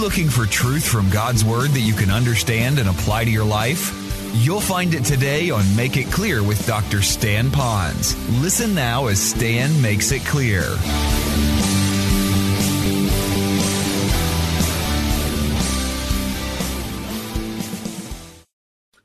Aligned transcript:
looking 0.00 0.30
for 0.30 0.46
truth 0.46 0.88
from 0.88 1.10
God's 1.10 1.44
Word 1.44 1.70
that 1.72 1.80
you 1.80 1.92
can 1.92 2.10
understand 2.10 2.78
and 2.78 2.88
apply 2.88 3.26
to 3.26 3.30
your 3.30 3.44
life? 3.44 3.94
You'll 4.32 4.62
find 4.62 4.94
it 4.94 5.04
today 5.04 5.50
on 5.50 5.76
Make 5.76 5.98
It 5.98 6.10
Clear 6.10 6.42
with 6.42 6.66
Dr. 6.66 7.02
Stan 7.02 7.50
Pons. 7.50 8.16
Listen 8.40 8.74
now 8.74 9.08
as 9.08 9.20
Stan 9.20 9.82
makes 9.82 10.10
it 10.10 10.24
clear. 10.24 10.62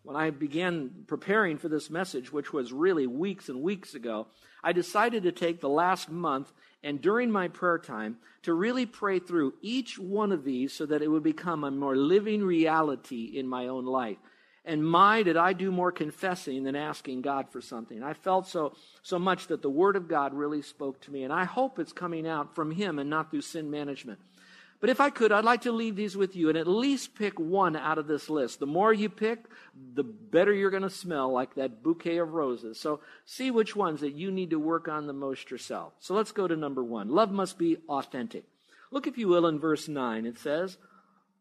When 0.03 0.15
I 0.15 0.29
began 0.29 0.91
preparing 1.07 1.57
for 1.57 1.67
this 1.67 1.89
message, 1.89 2.31
which 2.31 2.53
was 2.53 2.71
really 2.71 3.05
weeks 3.05 3.49
and 3.49 3.61
weeks 3.61 3.95
ago, 3.95 4.27
I 4.63 4.71
decided 4.71 5.23
to 5.23 5.33
take 5.33 5.59
the 5.59 5.67
last 5.67 6.09
month 6.09 6.53
and 6.85 7.01
during 7.01 7.31
my 7.31 7.47
prayer 7.47 7.79
time 7.79 8.17
to 8.43 8.53
really 8.53 8.85
pray 8.85 9.17
through 9.17 9.55
each 9.61 9.97
one 9.97 10.31
of 10.31 10.43
these 10.43 10.71
so 10.71 10.85
that 10.85 11.01
it 11.01 11.07
would 11.07 11.23
become 11.23 11.63
a 11.63 11.71
more 11.71 11.95
living 11.95 12.43
reality 12.43 13.31
in 13.37 13.47
my 13.47 13.67
own 13.67 13.85
life. 13.85 14.17
And 14.63 14.85
my, 14.85 15.23
did 15.23 15.35
I 15.35 15.53
do 15.53 15.71
more 15.71 15.91
confessing 15.91 16.63
than 16.63 16.75
asking 16.75 17.21
God 17.21 17.49
for 17.49 17.59
something. 17.59 18.03
I 18.03 18.13
felt 18.13 18.47
so, 18.47 18.73
so 19.01 19.17
much 19.17 19.47
that 19.47 19.63
the 19.63 19.69
Word 19.69 19.95
of 19.95 20.07
God 20.07 20.33
really 20.35 20.61
spoke 20.61 21.01
to 21.01 21.11
me. 21.11 21.23
And 21.23 21.33
I 21.33 21.43
hope 21.43 21.79
it's 21.79 21.91
coming 21.91 22.27
out 22.27 22.53
from 22.53 22.69
Him 22.69 22.99
and 22.99 23.09
not 23.09 23.31
through 23.31 23.41
sin 23.41 23.71
management. 23.71 24.19
But 24.85 24.91
if 24.91 25.01
I 25.01 25.09
could, 25.09 25.31
I'd 25.31 25.43
like 25.43 25.61
to 25.61 25.71
leave 25.71 25.95
these 25.95 26.15
with 26.15 26.35
you 26.35 26.47
and 26.47 26.55
at 26.55 26.67
least 26.67 27.15
pick 27.15 27.39
one 27.39 27.75
out 27.75 27.97
of 27.97 28.05
this 28.05 28.29
list. 28.29 28.59
The 28.59 28.67
more 28.67 28.93
you 28.93 29.09
pick, 29.09 29.45
the 29.95 30.03
better 30.03 30.53
you're 30.53 30.69
going 30.69 30.83
to 30.83 30.91
smell, 30.91 31.31
like 31.31 31.55
that 31.55 31.81
bouquet 31.81 32.17
of 32.17 32.33
roses. 32.33 32.79
So 32.79 32.99
see 33.25 33.49
which 33.49 33.75
ones 33.75 34.01
that 34.01 34.13
you 34.13 34.29
need 34.29 34.51
to 34.51 34.59
work 34.59 34.87
on 34.87 35.07
the 35.07 35.11
most 35.11 35.49
yourself. 35.49 35.93
So 35.99 36.13
let's 36.13 36.31
go 36.31 36.47
to 36.47 36.55
number 36.55 36.83
one. 36.83 37.09
Love 37.09 37.31
must 37.31 37.57
be 37.57 37.77
authentic. 37.89 38.43
Look, 38.91 39.07
if 39.07 39.17
you 39.17 39.27
will, 39.27 39.47
in 39.47 39.57
verse 39.57 39.87
9. 39.87 40.27
It 40.27 40.37
says, 40.37 40.77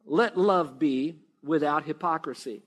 Let 0.07 0.39
love 0.39 0.79
be 0.79 1.17
without 1.43 1.85
hypocrisy. 1.85 2.63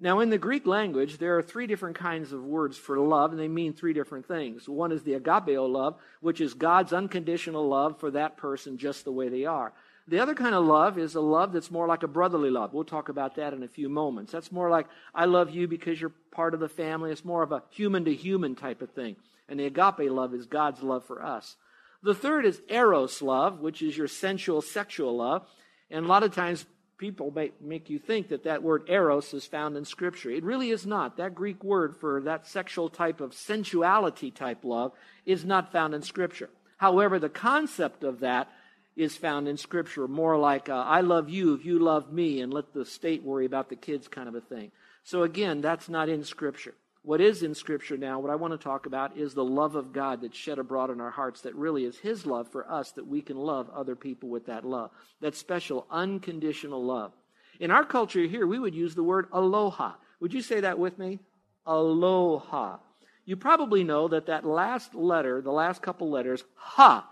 Now, 0.00 0.18
in 0.18 0.30
the 0.30 0.38
Greek 0.38 0.66
language, 0.66 1.18
there 1.18 1.38
are 1.38 1.42
three 1.42 1.68
different 1.68 1.96
kinds 1.96 2.32
of 2.32 2.42
words 2.42 2.76
for 2.76 2.98
love, 2.98 3.30
and 3.30 3.40
they 3.40 3.46
mean 3.46 3.74
three 3.74 3.92
different 3.92 4.26
things. 4.26 4.68
One 4.68 4.90
is 4.90 5.04
the 5.04 5.14
agapeo 5.14 5.70
love, 5.70 6.00
which 6.20 6.40
is 6.40 6.52
God's 6.52 6.92
unconditional 6.92 7.68
love 7.68 8.00
for 8.00 8.10
that 8.10 8.36
person 8.36 8.76
just 8.76 9.04
the 9.04 9.12
way 9.12 9.28
they 9.28 9.44
are. 9.44 9.72
The 10.08 10.20
other 10.20 10.34
kind 10.34 10.54
of 10.54 10.64
love 10.64 10.98
is 10.98 11.16
a 11.16 11.20
love 11.20 11.52
that's 11.52 11.70
more 11.70 11.88
like 11.88 12.04
a 12.04 12.08
brotherly 12.08 12.50
love. 12.50 12.72
We'll 12.72 12.84
talk 12.84 13.08
about 13.08 13.34
that 13.36 13.52
in 13.52 13.64
a 13.64 13.68
few 13.68 13.88
moments. 13.88 14.30
That's 14.30 14.52
more 14.52 14.70
like, 14.70 14.86
I 15.12 15.24
love 15.24 15.50
you 15.50 15.66
because 15.66 16.00
you're 16.00 16.12
part 16.30 16.54
of 16.54 16.60
the 16.60 16.68
family. 16.68 17.10
It's 17.10 17.24
more 17.24 17.42
of 17.42 17.50
a 17.50 17.64
human 17.70 18.04
to 18.04 18.14
human 18.14 18.54
type 18.54 18.82
of 18.82 18.90
thing. 18.90 19.16
And 19.48 19.58
the 19.58 19.66
agape 19.66 20.10
love 20.10 20.32
is 20.32 20.46
God's 20.46 20.82
love 20.82 21.04
for 21.04 21.24
us. 21.24 21.56
The 22.04 22.14
third 22.14 22.46
is 22.46 22.62
eros 22.68 23.20
love, 23.20 23.58
which 23.58 23.82
is 23.82 23.96
your 23.96 24.06
sensual, 24.06 24.62
sexual 24.62 25.16
love. 25.16 25.44
And 25.90 26.04
a 26.04 26.08
lot 26.08 26.22
of 26.22 26.32
times 26.32 26.66
people 26.98 27.32
make, 27.32 27.60
make 27.60 27.90
you 27.90 27.98
think 27.98 28.28
that 28.28 28.44
that 28.44 28.62
word 28.62 28.84
eros 28.88 29.34
is 29.34 29.44
found 29.44 29.76
in 29.76 29.84
Scripture. 29.84 30.30
It 30.30 30.44
really 30.44 30.70
is 30.70 30.86
not. 30.86 31.16
That 31.16 31.34
Greek 31.34 31.64
word 31.64 31.96
for 31.96 32.20
that 32.22 32.46
sexual 32.46 32.88
type 32.88 33.20
of 33.20 33.34
sensuality 33.34 34.30
type 34.30 34.64
love 34.64 34.92
is 35.24 35.44
not 35.44 35.72
found 35.72 35.94
in 35.94 36.02
Scripture. 36.02 36.50
However, 36.76 37.18
the 37.18 37.28
concept 37.28 38.04
of 38.04 38.20
that 38.20 38.48
is 38.96 39.16
found 39.16 39.46
in 39.46 39.56
Scripture, 39.56 40.08
more 40.08 40.38
like, 40.38 40.68
uh, 40.68 40.84
I 40.86 41.02
love 41.02 41.28
you 41.28 41.54
if 41.54 41.64
you 41.64 41.78
love 41.78 42.12
me, 42.12 42.40
and 42.40 42.52
let 42.52 42.72
the 42.72 42.84
state 42.84 43.22
worry 43.22 43.44
about 43.44 43.68
the 43.68 43.76
kids 43.76 44.08
kind 44.08 44.28
of 44.28 44.34
a 44.34 44.40
thing. 44.40 44.72
So 45.04 45.22
again, 45.22 45.60
that's 45.60 45.88
not 45.88 46.08
in 46.08 46.24
Scripture. 46.24 46.74
What 47.02 47.20
is 47.20 47.44
in 47.44 47.54
Scripture 47.54 47.96
now, 47.96 48.18
what 48.18 48.32
I 48.32 48.36
want 48.36 48.52
to 48.52 48.58
talk 48.58 48.86
about, 48.86 49.16
is 49.16 49.32
the 49.32 49.44
love 49.44 49.76
of 49.76 49.92
God 49.92 50.22
that's 50.22 50.36
shed 50.36 50.58
abroad 50.58 50.90
in 50.90 51.00
our 51.00 51.10
hearts, 51.10 51.42
that 51.42 51.54
really 51.54 51.84
is 51.84 51.98
His 51.98 52.26
love 52.26 52.50
for 52.50 52.68
us, 52.68 52.90
that 52.92 53.06
we 53.06 53.20
can 53.20 53.36
love 53.36 53.70
other 53.70 53.94
people 53.94 54.28
with 54.28 54.46
that 54.46 54.64
love. 54.64 54.90
That 55.20 55.36
special, 55.36 55.86
unconditional 55.90 56.84
love. 56.84 57.12
In 57.60 57.70
our 57.70 57.84
culture 57.84 58.24
here, 58.24 58.46
we 58.46 58.58
would 58.58 58.74
use 58.74 58.94
the 58.94 59.04
word 59.04 59.28
aloha. 59.30 59.92
Would 60.20 60.34
you 60.34 60.42
say 60.42 60.60
that 60.60 60.78
with 60.78 60.98
me? 60.98 61.20
Aloha. 61.66 62.78
You 63.24 63.36
probably 63.36 63.84
know 63.84 64.08
that 64.08 64.26
that 64.26 64.44
last 64.44 64.94
letter, 64.94 65.40
the 65.42 65.52
last 65.52 65.82
couple 65.82 66.10
letters, 66.10 66.44
ha, 66.54 67.08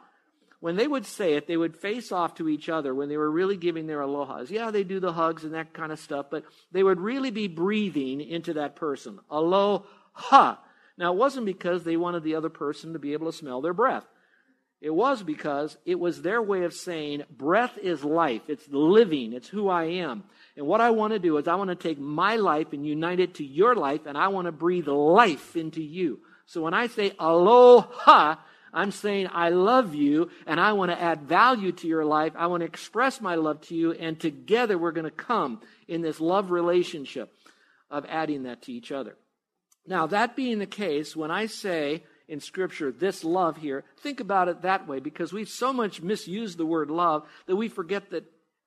when 0.64 0.76
they 0.76 0.86
would 0.88 1.04
say 1.04 1.34
it, 1.34 1.46
they 1.46 1.58
would 1.58 1.76
face 1.76 2.10
off 2.10 2.36
to 2.36 2.48
each 2.48 2.70
other 2.70 2.94
when 2.94 3.10
they 3.10 3.18
were 3.18 3.30
really 3.30 3.58
giving 3.58 3.86
their 3.86 4.00
alohas. 4.00 4.48
Yeah, 4.48 4.70
they 4.70 4.82
do 4.82 4.98
the 4.98 5.12
hugs 5.12 5.44
and 5.44 5.52
that 5.52 5.74
kind 5.74 5.92
of 5.92 5.98
stuff, 5.98 6.28
but 6.30 6.42
they 6.72 6.82
would 6.82 7.00
really 7.00 7.30
be 7.30 7.48
breathing 7.48 8.22
into 8.22 8.54
that 8.54 8.74
person. 8.74 9.18
Aloha. 9.30 10.56
Now, 10.96 11.12
it 11.12 11.18
wasn't 11.18 11.44
because 11.44 11.84
they 11.84 11.98
wanted 11.98 12.22
the 12.22 12.36
other 12.36 12.48
person 12.48 12.94
to 12.94 12.98
be 12.98 13.12
able 13.12 13.30
to 13.30 13.36
smell 13.36 13.60
their 13.60 13.74
breath. 13.74 14.06
It 14.80 14.88
was 14.88 15.22
because 15.22 15.76
it 15.84 16.00
was 16.00 16.22
their 16.22 16.40
way 16.40 16.64
of 16.64 16.72
saying, 16.72 17.24
breath 17.30 17.76
is 17.76 18.02
life. 18.02 18.48
It's 18.48 18.66
living. 18.70 19.34
It's 19.34 19.48
who 19.48 19.68
I 19.68 19.84
am. 19.84 20.24
And 20.56 20.66
what 20.66 20.80
I 20.80 20.92
want 20.92 21.12
to 21.12 21.18
do 21.18 21.36
is 21.36 21.46
I 21.46 21.56
want 21.56 21.68
to 21.68 21.76
take 21.76 21.98
my 21.98 22.36
life 22.36 22.72
and 22.72 22.86
unite 22.86 23.20
it 23.20 23.34
to 23.34 23.44
your 23.44 23.74
life, 23.74 24.06
and 24.06 24.16
I 24.16 24.28
want 24.28 24.46
to 24.46 24.52
breathe 24.52 24.88
life 24.88 25.56
into 25.56 25.82
you. 25.82 26.20
So 26.46 26.62
when 26.62 26.72
I 26.72 26.86
say 26.86 27.12
aloha, 27.18 28.36
I'm 28.74 28.90
saying, 28.90 29.28
I 29.32 29.50
love 29.50 29.94
you 29.94 30.30
and 30.46 30.60
I 30.60 30.72
want 30.72 30.90
to 30.90 31.00
add 31.00 31.22
value 31.22 31.72
to 31.72 31.86
your 31.86 32.04
life. 32.04 32.32
I 32.36 32.48
want 32.48 32.62
to 32.62 32.66
express 32.66 33.20
my 33.20 33.36
love 33.36 33.60
to 33.68 33.74
you. 33.74 33.92
And 33.92 34.18
together 34.18 34.76
we're 34.76 34.92
going 34.92 35.04
to 35.04 35.10
come 35.10 35.60
in 35.86 36.02
this 36.02 36.20
love 36.20 36.50
relationship 36.50 37.32
of 37.90 38.04
adding 38.08 38.42
that 38.42 38.62
to 38.62 38.72
each 38.72 38.90
other. 38.90 39.16
Now, 39.86 40.06
that 40.08 40.34
being 40.34 40.58
the 40.58 40.66
case, 40.66 41.14
when 41.14 41.30
I 41.30 41.46
say 41.46 42.02
in 42.26 42.40
Scripture 42.40 42.90
this 42.90 43.22
love 43.22 43.58
here, 43.58 43.84
think 44.00 44.18
about 44.18 44.48
it 44.48 44.62
that 44.62 44.88
way 44.88 44.98
because 44.98 45.32
we've 45.32 45.48
so 45.48 45.72
much 45.72 46.02
misused 46.02 46.58
the 46.58 46.66
word 46.66 46.90
love 46.90 47.26
that 47.46 47.56
we 47.56 47.68
forget 47.68 48.10
that 48.10 48.24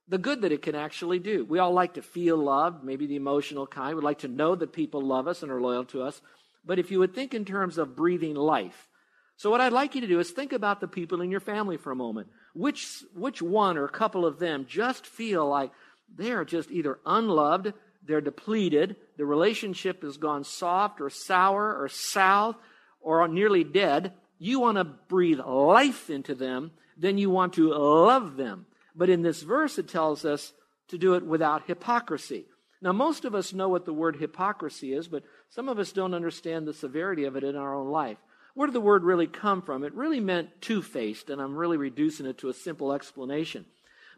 the 0.08 0.18
good 0.18 0.42
that 0.44 0.54
it 0.54 0.62
can 0.62 0.76
actually 0.76 1.20
do. 1.20 1.44
We 1.44 1.60
all 1.60 1.74
like 1.74 1.96
to 1.96 2.02
feel 2.02 2.38
loved, 2.38 2.84
maybe 2.84 3.08
the 3.08 3.18
emotional 3.18 3.68
kind. 3.68 3.96
We'd 3.96 4.06
like 4.06 4.20
to 4.20 4.30
know 4.30 4.56
that 4.56 4.72
people 4.72 5.02
love 5.02 5.28
us 5.28 5.44
and 5.44 5.52
are 5.52 5.60
loyal 5.60 5.84
to 5.86 6.04
us. 6.04 6.22
But 6.64 6.80
if 6.80 6.92
you 6.92 7.00
would 7.00 7.14
think 7.14 7.34
in 7.34 7.44
terms 7.44 7.78
of 7.78 7.96
breathing 7.96 8.36
life, 8.36 8.88
so 9.38 9.52
what 9.52 9.62
I'd 9.62 9.72
like 9.72 9.94
you 9.94 10.02
to 10.02 10.08
do 10.08 10.20
is 10.20 10.32
think 10.32 10.52
about 10.52 10.82
the 10.82 10.88
people 10.88 11.22
in 11.22 11.30
your 11.30 11.40
family 11.40 11.78
for 11.78 11.92
a 11.92 11.96
moment. 11.96 12.28
Which, 12.54 13.04
which 13.14 13.40
one 13.40 13.78
or 13.78 13.86
a 13.86 13.90
couple 13.90 14.26
of 14.26 14.40
them 14.40 14.66
just 14.68 15.06
feel 15.06 15.48
like 15.48 15.72
they 16.14 16.32
are 16.32 16.44
just 16.44 16.72
either 16.72 17.00
unloved, 17.06 17.74
they're 18.04 18.20
depleted, 18.20 18.96
the 19.16 19.26
relationship 19.26 20.02
has 20.02 20.18
gone 20.18 20.44
soft 20.44 21.00
or 21.00 21.12
sour 21.12 21.80
or 21.80 21.88
south 21.88 22.56
or 23.00 23.28
nearly 23.28 23.64
dead. 23.64 24.14
You 24.40 24.60
want 24.60 24.78
to 24.78 24.84
breathe 24.86 25.40
life 25.40 26.10
into 26.10 26.34
them, 26.34 26.72
then 26.98 27.20
you 27.20 27.30
want 27.30 27.54
to 27.54 27.70
love 27.70 28.38
them. 28.38 28.66
But 28.96 29.10
in 29.10 29.22
this 29.22 29.44
verse, 29.44 29.78
it 29.78 29.88
tells 29.88 30.26
us 30.26 30.54
to 30.88 30.98
do 30.98 31.14
it 31.14 31.24
without 31.24 31.68
hypocrisy. 31.68 32.46
Now, 32.82 32.92
most 32.92 33.24
of 33.24 33.36
us 33.36 33.54
know 33.54 33.70
what 33.70 33.86
the 33.86 33.94
word 33.94 34.16
hypocrisy 34.16 34.94
is, 34.94 35.08
but 35.08 35.24
some 35.50 35.70
of 35.70 35.78
us 35.78 35.92
don't 35.92 36.14
understand 36.16 36.68
the 36.68 36.74
severity 36.74 37.26
of 37.26 37.36
it 37.36 37.44
in 37.44 37.56
our 37.56 37.76
own 37.76 37.90
life. 37.90 38.18
Where 38.58 38.66
did 38.66 38.74
the 38.74 38.82
word 38.82 39.04
really 39.04 39.28
come 39.28 39.62
from? 39.62 39.84
It 39.84 39.94
really 39.94 40.20
meant 40.20 40.62
two 40.62 40.82
faced, 40.82 41.30
and 41.30 41.40
I'm 41.40 41.56
really 41.56 41.78
reducing 41.78 42.26
it 42.26 42.40
to 42.40 42.50
a 42.50 42.56
simple 42.56 42.92
explanation. 42.92 43.66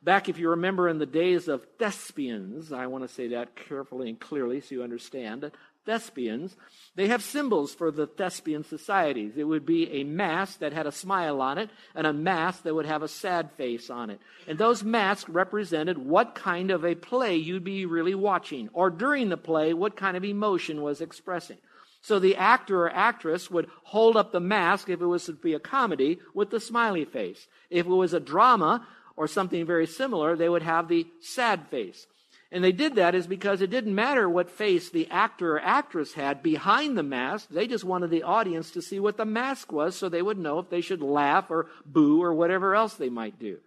Back, 0.01 0.29
if 0.29 0.39
you 0.39 0.51
remember, 0.51 0.87
in 0.87 0.97
the 0.97 1.05
days 1.05 1.49
of 1.49 1.65
thespians, 1.77 2.71
I 2.71 2.87
want 2.87 3.05
to 3.05 3.13
say 3.13 3.27
that 3.27 3.57
carefully 3.57 4.07
and 4.07 4.17
clearly 4.17 4.61
so 4.61 4.75
you 4.75 4.81
understand. 4.81 5.51
Thespians, 5.85 6.55
they 6.95 7.07
have 7.07 7.21
symbols 7.21 7.73
for 7.73 7.91
the 7.91 8.07
thespian 8.07 8.63
societies. 8.63 9.33
It 9.35 9.43
would 9.43 9.65
be 9.65 9.91
a 9.91 10.05
mask 10.05 10.59
that 10.59 10.71
had 10.71 10.87
a 10.87 10.91
smile 10.93 11.41
on 11.41 11.57
it 11.57 11.69
and 11.93 12.07
a 12.07 12.13
mask 12.13 12.63
that 12.63 12.73
would 12.73 12.85
have 12.85 13.03
a 13.03 13.09
sad 13.09 13.51
face 13.57 13.89
on 13.89 14.09
it. 14.09 14.21
And 14.47 14.57
those 14.57 14.85
masks 14.85 15.29
represented 15.29 15.97
what 15.97 16.33
kind 16.33 16.71
of 16.71 16.85
a 16.85 16.95
play 16.95 17.35
you'd 17.35 17.65
be 17.65 17.85
really 17.85 18.15
watching, 18.15 18.69
or 18.71 18.89
during 18.89 19.27
the 19.27 19.35
play, 19.35 19.73
what 19.73 19.97
kind 19.97 20.15
of 20.15 20.23
emotion 20.23 20.81
was 20.81 21.01
expressing. 21.01 21.57
So 22.01 22.19
the 22.19 22.35
actor 22.35 22.83
or 22.83 22.89
actress 22.89 23.51
would 23.51 23.67
hold 23.83 24.15
up 24.15 24.31
the 24.31 24.39
mask 24.39 24.89
if 24.89 25.01
it 25.01 25.05
was 25.05 25.25
to 25.25 25.33
be 25.33 25.53
a 25.53 25.59
comedy 25.59 26.19
with 26.33 26.49
the 26.49 26.59
smiley 26.59 27.05
face. 27.05 27.47
If 27.69 27.85
it 27.85 27.89
was 27.89 28.13
a 28.13 28.19
drama 28.19 28.87
or 29.15 29.27
something 29.27 29.65
very 29.65 29.85
similar, 29.85 30.35
they 30.35 30.49
would 30.49 30.61
have 30.61 30.87
the 30.87 31.07
sad 31.19 31.67
face. 31.67 32.07
And 32.51 32.63
they 32.63 32.71
did 32.71 32.95
that 32.95 33.13
is 33.13 33.27
because 33.27 33.61
it 33.61 33.69
didn't 33.69 33.93
matter 33.93 34.27
what 34.27 34.49
face 34.49 34.89
the 34.89 35.07
actor 35.11 35.57
or 35.57 35.59
actress 35.59 36.13
had 36.13 36.41
behind 36.41 36.97
the 36.97 37.03
mask. 37.03 37.49
They 37.49 37.67
just 37.67 37.83
wanted 37.83 38.09
the 38.09 38.23
audience 38.23 38.71
to 38.71 38.81
see 38.81 38.99
what 38.99 39.17
the 39.17 39.25
mask 39.25 39.71
was 39.71 39.95
so 39.95 40.09
they 40.09 40.21
would 40.21 40.39
know 40.39 40.57
if 40.57 40.69
they 40.69 40.81
should 40.81 41.01
laugh 41.01 41.51
or 41.51 41.67
boo 41.85 42.23
or 42.23 42.33
whatever 42.33 42.73
else 42.73 42.95
they 42.95 43.09
might 43.09 43.37
do. 43.39 43.57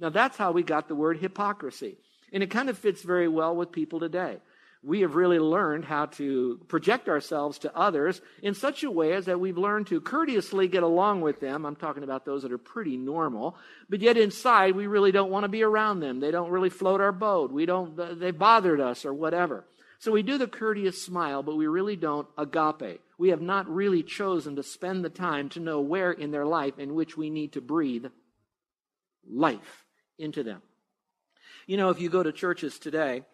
Now 0.00 0.10
that's 0.10 0.36
how 0.36 0.52
we 0.52 0.62
got 0.62 0.88
the 0.88 0.94
word 0.94 1.18
hypocrisy. 1.18 1.96
And 2.30 2.42
it 2.42 2.50
kind 2.50 2.68
of 2.68 2.76
fits 2.76 3.02
very 3.02 3.28
well 3.28 3.56
with 3.56 3.72
people 3.72 4.00
today 4.00 4.38
we 4.86 5.00
have 5.00 5.16
really 5.16 5.40
learned 5.40 5.84
how 5.84 6.06
to 6.06 6.60
project 6.68 7.08
ourselves 7.08 7.58
to 7.58 7.76
others 7.76 8.20
in 8.40 8.54
such 8.54 8.84
a 8.84 8.90
way 8.90 9.14
as 9.14 9.24
that 9.24 9.40
we've 9.40 9.58
learned 9.58 9.88
to 9.88 10.00
courteously 10.00 10.68
get 10.68 10.84
along 10.84 11.22
with 11.22 11.40
them. 11.40 11.66
I'm 11.66 11.74
talking 11.74 12.04
about 12.04 12.24
those 12.24 12.42
that 12.42 12.52
are 12.52 12.58
pretty 12.58 12.96
normal, 12.96 13.56
but 13.90 14.00
yet 14.00 14.16
inside 14.16 14.76
we 14.76 14.86
really 14.86 15.10
don't 15.10 15.32
want 15.32 15.42
to 15.42 15.48
be 15.48 15.64
around 15.64 15.98
them. 15.98 16.20
They 16.20 16.30
don't 16.30 16.52
really 16.52 16.70
float 16.70 17.00
our 17.00 17.10
boat. 17.10 17.50
We 17.50 17.66
don't, 17.66 17.98
uh, 17.98 18.14
they 18.14 18.30
bothered 18.30 18.80
us 18.80 19.04
or 19.04 19.12
whatever. 19.12 19.64
So 19.98 20.12
we 20.12 20.22
do 20.22 20.38
the 20.38 20.46
courteous 20.46 21.02
smile, 21.02 21.42
but 21.42 21.56
we 21.56 21.66
really 21.66 21.96
don't 21.96 22.28
agape. 22.38 23.00
We 23.18 23.30
have 23.30 23.40
not 23.40 23.68
really 23.68 24.04
chosen 24.04 24.54
to 24.54 24.62
spend 24.62 25.04
the 25.04 25.10
time 25.10 25.48
to 25.50 25.60
know 25.60 25.80
where 25.80 26.12
in 26.12 26.30
their 26.30 26.46
life 26.46 26.78
in 26.78 26.94
which 26.94 27.16
we 27.16 27.28
need 27.28 27.54
to 27.54 27.60
breathe 27.60 28.06
life 29.28 29.84
into 30.16 30.44
them. 30.44 30.62
You 31.66 31.76
know, 31.76 31.90
if 31.90 32.00
you 32.00 32.08
go 32.08 32.22
to 32.22 32.30
churches 32.30 32.78
today, 32.78 33.24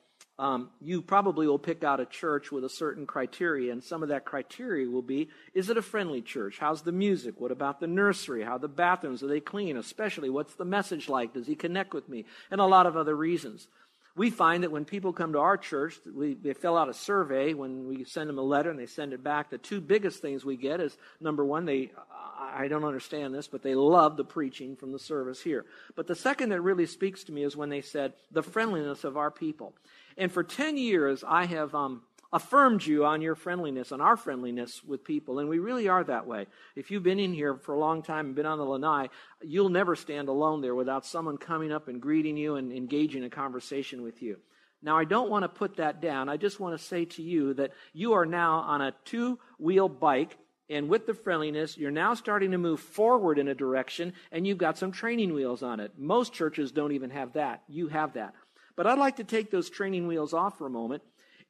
um, 0.43 0.71
you 0.81 1.03
probably 1.03 1.47
will 1.47 1.61
pick 1.61 1.85
out 1.85 2.01
a 2.01 2.05
church 2.05 2.51
with 2.51 2.65
a 2.65 2.69
certain 2.69 3.07
criteria, 3.07 3.71
and 3.71 3.83
some 3.83 4.03
of 4.03 4.09
that 4.09 4.25
criteria 4.25 4.91
will 4.91 5.01
be 5.01 5.29
is 5.55 5.71
it 5.71 5.77
a 5.77 5.83
friendly 5.83 6.21
church? 6.21 6.59
How's 6.59 6.83
the 6.83 6.91
music? 6.91 7.41
What 7.41 7.53
about 7.53 7.79
the 7.79 7.87
nursery? 7.87 8.43
How 8.43 8.59
the 8.59 8.67
bathrooms? 8.67 9.23
Are 9.23 9.29
they 9.29 9.39
clean? 9.39 9.77
Especially, 9.77 10.29
what's 10.31 10.55
the 10.55 10.65
message 10.65 11.09
like? 11.09 11.33
Does 11.33 11.47
he 11.47 11.55
connect 11.55 11.95
with 11.95 12.09
me? 12.09 12.25
And 12.51 12.61
a 12.61 12.67
lot 12.67 12.87
of 12.87 12.97
other 12.97 13.15
reasons. 13.15 13.69
We 14.15 14.31
find 14.31 14.63
that 14.63 14.71
when 14.71 14.85
people 14.85 15.13
come 15.13 15.33
to 15.33 15.39
our 15.39 15.57
church, 15.57 15.99
we, 16.13 16.35
they 16.35 16.53
fill 16.53 16.77
out 16.77 16.89
a 16.91 16.95
survey 16.95 17.55
when 17.55 17.89
we 17.89 18.05
send 18.05 18.29
them 18.29 18.39
a 18.39 18.43
letter 18.43 18.71
and 18.71 18.79
they 18.79 18.87
send 18.87 19.13
it 19.13 19.25
back. 19.25 19.49
The 19.49 19.59
two 19.59 19.81
biggest 19.81 20.21
things 20.21 20.45
we 20.45 20.57
get 20.57 20.81
is 20.81 20.97
number 21.21 21.45
one, 21.45 21.65
they, 21.65 21.93
I 22.39 22.69
don't 22.69 22.85
understand 22.85 23.35
this, 23.35 23.49
but 23.49 23.63
they 23.63 23.75
love 23.75 24.19
the 24.19 24.25
preaching 24.25 24.77
from 24.77 24.93
the 24.93 24.99
service 24.99 25.41
here. 25.41 25.65
But 25.97 26.07
the 26.07 26.15
second 26.15 26.51
that 26.51 26.61
really 26.61 26.87
speaks 26.87 27.25
to 27.25 27.33
me 27.33 27.43
is 27.43 27.57
when 27.57 27.71
they 27.71 27.81
said 27.81 28.13
the 28.31 28.43
friendliness 28.43 29.05
of 29.05 29.17
our 29.17 29.31
people. 29.31 29.75
And 30.19 30.31
for 30.31 30.45
10 30.45 30.77
years, 30.77 31.25
I 31.27 31.47
have 31.47 31.75
um, 31.75 32.03
affirmed 32.33 32.85
you 32.85 33.05
on 33.05 33.21
your 33.21 33.35
friendliness, 33.35 33.93
on 33.93 34.01
our 34.01 34.17
friendliness 34.17 34.83
with 34.83 35.05
people. 35.05 35.39
And 35.39 35.49
we 35.49 35.59
really 35.59 35.89
are 35.89 36.03
that 36.05 36.27
way. 36.27 36.47
If 36.75 36.91
you've 36.91 37.03
been 37.03 37.21
in 37.21 37.35
here 37.35 37.57
for 37.57 37.75
a 37.75 37.79
long 37.79 38.03
time 38.03 38.27
and 38.27 38.35
been 38.35 38.47
on 38.47 38.59
the 38.59 38.65
lanai, 38.65 39.11
you'll 39.43 39.69
never 39.69 39.95
stand 39.95 40.29
alone 40.29 40.61
there 40.63 40.75
without 40.75 41.05
someone 41.05 41.37
coming 41.37 41.73
up 41.73 41.89
and 41.89 42.01
greeting 42.01 42.37
you 42.37 42.57
and 42.57 42.73
engaging 42.73 43.25
a 43.25 43.31
conversation 43.31 44.03
with 44.03 44.23
you. 44.23 44.39
Now, 44.83 44.99
I 44.99 45.05
don't 45.05 45.31
want 45.31 45.45
to 45.45 45.49
put 45.49 45.77
that 45.77 46.01
down. 46.01 46.29
I 46.29 46.37
just 46.37 46.59
want 46.59 46.79
to 46.79 46.85
say 46.85 47.05
to 47.05 47.23
you 47.23 47.55
that 47.55 47.73
you 47.93 48.15
are 48.15 48.27
now 48.27 48.61
on 48.61 48.81
a 48.81 48.95
two 49.05 49.39
wheel 49.59 49.89
bike 49.89 50.37
and 50.73 50.89
with 50.89 51.07
the 51.07 51.13
friendliness, 51.13 51.77
you're 51.77 51.91
now 51.91 52.15
starting 52.15 52.53
to 52.53 52.59
move 52.59 52.81
forward 52.81 53.39
in 53.39 53.49
a 53.49 53.55
direction, 53.55 54.15
and 54.31 54.47
you've 54.47 54.57
got 54.57 54.79
some 54.79 54.91
training 54.91 55.35
wheels 55.35 55.63
on 55.63 55.81
it. 55.81 55.93
Most 55.99 56.33
churches 56.33 56.73
don't 56.73 56.93
even 56.93 57.11
have 57.11 57.35
that. 57.35 57.63
You 57.69 57.89
have 57.89 58.15
that. 58.15 58.35
But 58.75 58.87
I'd 58.87 58.99
like 58.99 59.17
to 59.17 59.25
take 59.25 59.51
those 59.51 59.69
training 59.69 60.07
wheels 60.07 60.33
off 60.33 60.57
for 60.57 60.67
a 60.67 60.71
moment 60.71 61.03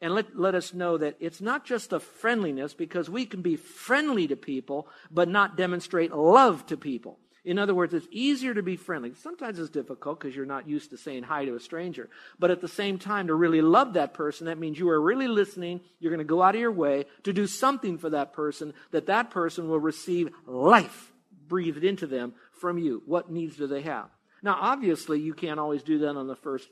and 0.02 0.14
let, 0.14 0.38
let 0.38 0.54
us 0.54 0.74
know 0.74 0.98
that 0.98 1.16
it's 1.20 1.40
not 1.40 1.64
just 1.64 1.92
a 1.92 2.00
friendliness 2.00 2.74
because 2.74 3.08
we 3.08 3.24
can 3.24 3.40
be 3.40 3.56
friendly 3.56 4.26
to 4.26 4.36
people 4.36 4.88
but 5.10 5.28
not 5.28 5.56
demonstrate 5.56 6.12
love 6.12 6.66
to 6.66 6.76
people. 6.76 7.18
In 7.44 7.58
other 7.58 7.74
words, 7.74 7.92
it's 7.92 8.06
easier 8.10 8.54
to 8.54 8.62
be 8.62 8.76
friendly. 8.76 9.14
Sometimes 9.14 9.58
it's 9.58 9.70
difficult 9.70 10.20
because 10.20 10.36
you're 10.36 10.46
not 10.46 10.68
used 10.68 10.90
to 10.90 10.96
saying 10.96 11.24
hi 11.24 11.44
to 11.44 11.56
a 11.56 11.60
stranger. 11.60 12.08
But 12.38 12.52
at 12.52 12.60
the 12.60 12.68
same 12.68 12.98
time, 12.98 13.26
to 13.26 13.34
really 13.34 13.62
love 13.62 13.94
that 13.94 14.14
person, 14.14 14.46
that 14.46 14.58
means 14.58 14.78
you 14.78 14.88
are 14.90 15.00
really 15.00 15.26
listening. 15.26 15.80
You're 15.98 16.12
going 16.12 16.24
to 16.24 16.24
go 16.24 16.40
out 16.40 16.54
of 16.54 16.60
your 16.60 16.70
way 16.70 17.06
to 17.24 17.32
do 17.32 17.48
something 17.48 17.98
for 17.98 18.10
that 18.10 18.32
person 18.32 18.74
that 18.92 19.06
that 19.06 19.30
person 19.30 19.68
will 19.68 19.80
receive 19.80 20.30
life 20.46 21.12
breathed 21.48 21.82
into 21.82 22.06
them 22.06 22.34
from 22.60 22.78
you. 22.78 23.02
What 23.06 23.30
needs 23.30 23.56
do 23.56 23.66
they 23.66 23.82
have? 23.82 24.08
Now, 24.40 24.56
obviously, 24.60 25.18
you 25.18 25.34
can't 25.34 25.58
always 25.58 25.82
do 25.82 25.98
that 25.98 26.16
on 26.16 26.28
the 26.28 26.36
first 26.36 26.68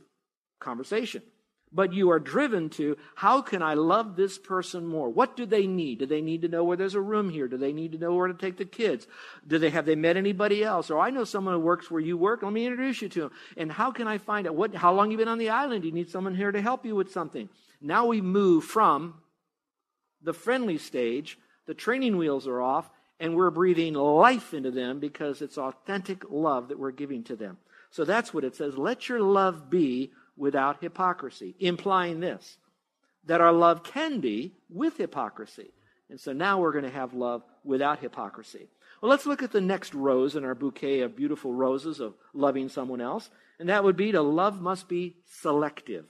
conversation. 0.60 1.22
But 1.72 1.92
you 1.92 2.10
are 2.10 2.18
driven 2.18 2.68
to 2.70 2.96
how 3.14 3.42
can 3.42 3.62
I 3.62 3.74
love 3.74 4.16
this 4.16 4.38
person 4.38 4.86
more? 4.86 5.08
What 5.08 5.36
do 5.36 5.46
they 5.46 5.68
need? 5.68 6.00
Do 6.00 6.06
they 6.06 6.20
need 6.20 6.42
to 6.42 6.48
know 6.48 6.64
where 6.64 6.76
there's 6.76 6.96
a 6.96 7.00
room 7.00 7.30
here? 7.30 7.46
Do 7.46 7.56
they 7.56 7.72
need 7.72 7.92
to 7.92 7.98
know 7.98 8.12
where 8.12 8.26
to 8.26 8.34
take 8.34 8.56
the 8.56 8.64
kids? 8.64 9.06
Do 9.46 9.56
they 9.56 9.70
have 9.70 9.86
they 9.86 9.94
met 9.94 10.16
anybody 10.16 10.64
else? 10.64 10.90
Or 10.90 10.98
I 10.98 11.10
know 11.10 11.22
someone 11.22 11.54
who 11.54 11.60
works 11.60 11.88
where 11.88 12.00
you 12.00 12.16
work. 12.16 12.42
Let 12.42 12.52
me 12.52 12.66
introduce 12.66 13.02
you 13.02 13.08
to 13.10 13.22
him. 13.24 13.30
And 13.56 13.70
how 13.70 13.92
can 13.92 14.08
I 14.08 14.18
find 14.18 14.48
out 14.48 14.56
what 14.56 14.74
how 14.74 14.92
long 14.92 15.12
you 15.12 15.16
been 15.16 15.28
on 15.28 15.38
the 15.38 15.50
island? 15.50 15.82
Do 15.82 15.88
you 15.88 15.94
need 15.94 16.10
someone 16.10 16.34
here 16.34 16.50
to 16.50 16.60
help 16.60 16.84
you 16.84 16.96
with 16.96 17.12
something? 17.12 17.48
Now 17.80 18.06
we 18.06 18.20
move 18.20 18.64
from 18.64 19.14
the 20.22 20.34
friendly 20.34 20.78
stage, 20.78 21.38
the 21.66 21.74
training 21.74 22.16
wheels 22.16 22.46
are 22.46 22.60
off, 22.60 22.90
and 23.18 23.36
we're 23.36 23.50
breathing 23.50 23.94
life 23.94 24.54
into 24.54 24.70
them 24.70 24.98
because 24.98 25.42
it's 25.42 25.58
authentic 25.58 26.24
love 26.30 26.68
that 26.68 26.78
we're 26.78 26.90
giving 26.90 27.22
to 27.24 27.36
them. 27.36 27.58
So 27.90 28.04
that's 28.04 28.32
what 28.32 28.44
it 28.44 28.56
says. 28.56 28.76
Let 28.76 29.08
your 29.08 29.20
love 29.20 29.68
be 29.70 30.12
without 30.40 30.80
hypocrisy, 30.80 31.54
implying 31.60 32.18
this 32.18 32.56
that 33.26 33.42
our 33.42 33.52
love 33.52 33.84
can 33.84 34.18
be 34.18 34.54
with 34.70 34.96
hypocrisy. 34.96 35.70
And 36.08 36.18
so 36.18 36.32
now 36.32 36.58
we're 36.58 36.72
going 36.72 36.84
to 36.84 36.90
have 36.90 37.12
love 37.12 37.42
without 37.62 38.00
hypocrisy. 38.00 38.66
Well, 39.00 39.10
let's 39.10 39.26
look 39.26 39.42
at 39.42 39.52
the 39.52 39.60
next 39.60 39.94
rose 39.94 40.34
in 40.36 40.44
our 40.44 40.54
bouquet 40.54 41.00
of 41.00 41.14
beautiful 41.14 41.52
roses 41.52 42.00
of 42.00 42.14
loving 42.32 42.70
someone 42.70 43.02
else. 43.02 43.28
And 43.58 43.68
that 43.68 43.84
would 43.84 43.96
be 43.96 44.12
to 44.12 44.22
love 44.22 44.60
must 44.62 44.88
be 44.88 45.16
selective. 45.42 46.06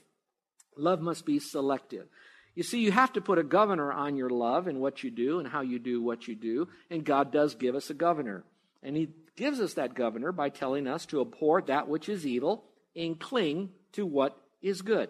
Love 0.76 1.00
must 1.00 1.26
be 1.26 1.40
selective. 1.40 2.06
You 2.54 2.62
see, 2.62 2.80
you 2.80 2.92
have 2.92 3.12
to 3.14 3.20
put 3.20 3.38
a 3.38 3.42
governor 3.42 3.92
on 3.92 4.16
your 4.16 4.30
love 4.30 4.68
and 4.68 4.80
what 4.80 5.02
you 5.02 5.10
do 5.10 5.40
and 5.40 5.48
how 5.48 5.62
you 5.62 5.80
do 5.80 6.00
what 6.00 6.28
you 6.28 6.36
do. 6.36 6.68
And 6.90 7.04
God 7.04 7.32
does 7.32 7.56
give 7.56 7.74
us 7.74 7.90
a 7.90 7.94
governor. 7.94 8.44
And 8.84 8.96
He 8.96 9.08
gives 9.36 9.60
us 9.60 9.74
that 9.74 9.94
governor 9.94 10.30
by 10.30 10.48
telling 10.48 10.86
us 10.86 11.06
to 11.06 11.20
abhor 11.20 11.60
that 11.62 11.88
which 11.88 12.08
is 12.08 12.24
evil 12.24 12.64
and 12.94 13.18
cling 13.18 13.70
to 13.92 14.06
what 14.06 14.36
is 14.62 14.82
good. 14.82 15.08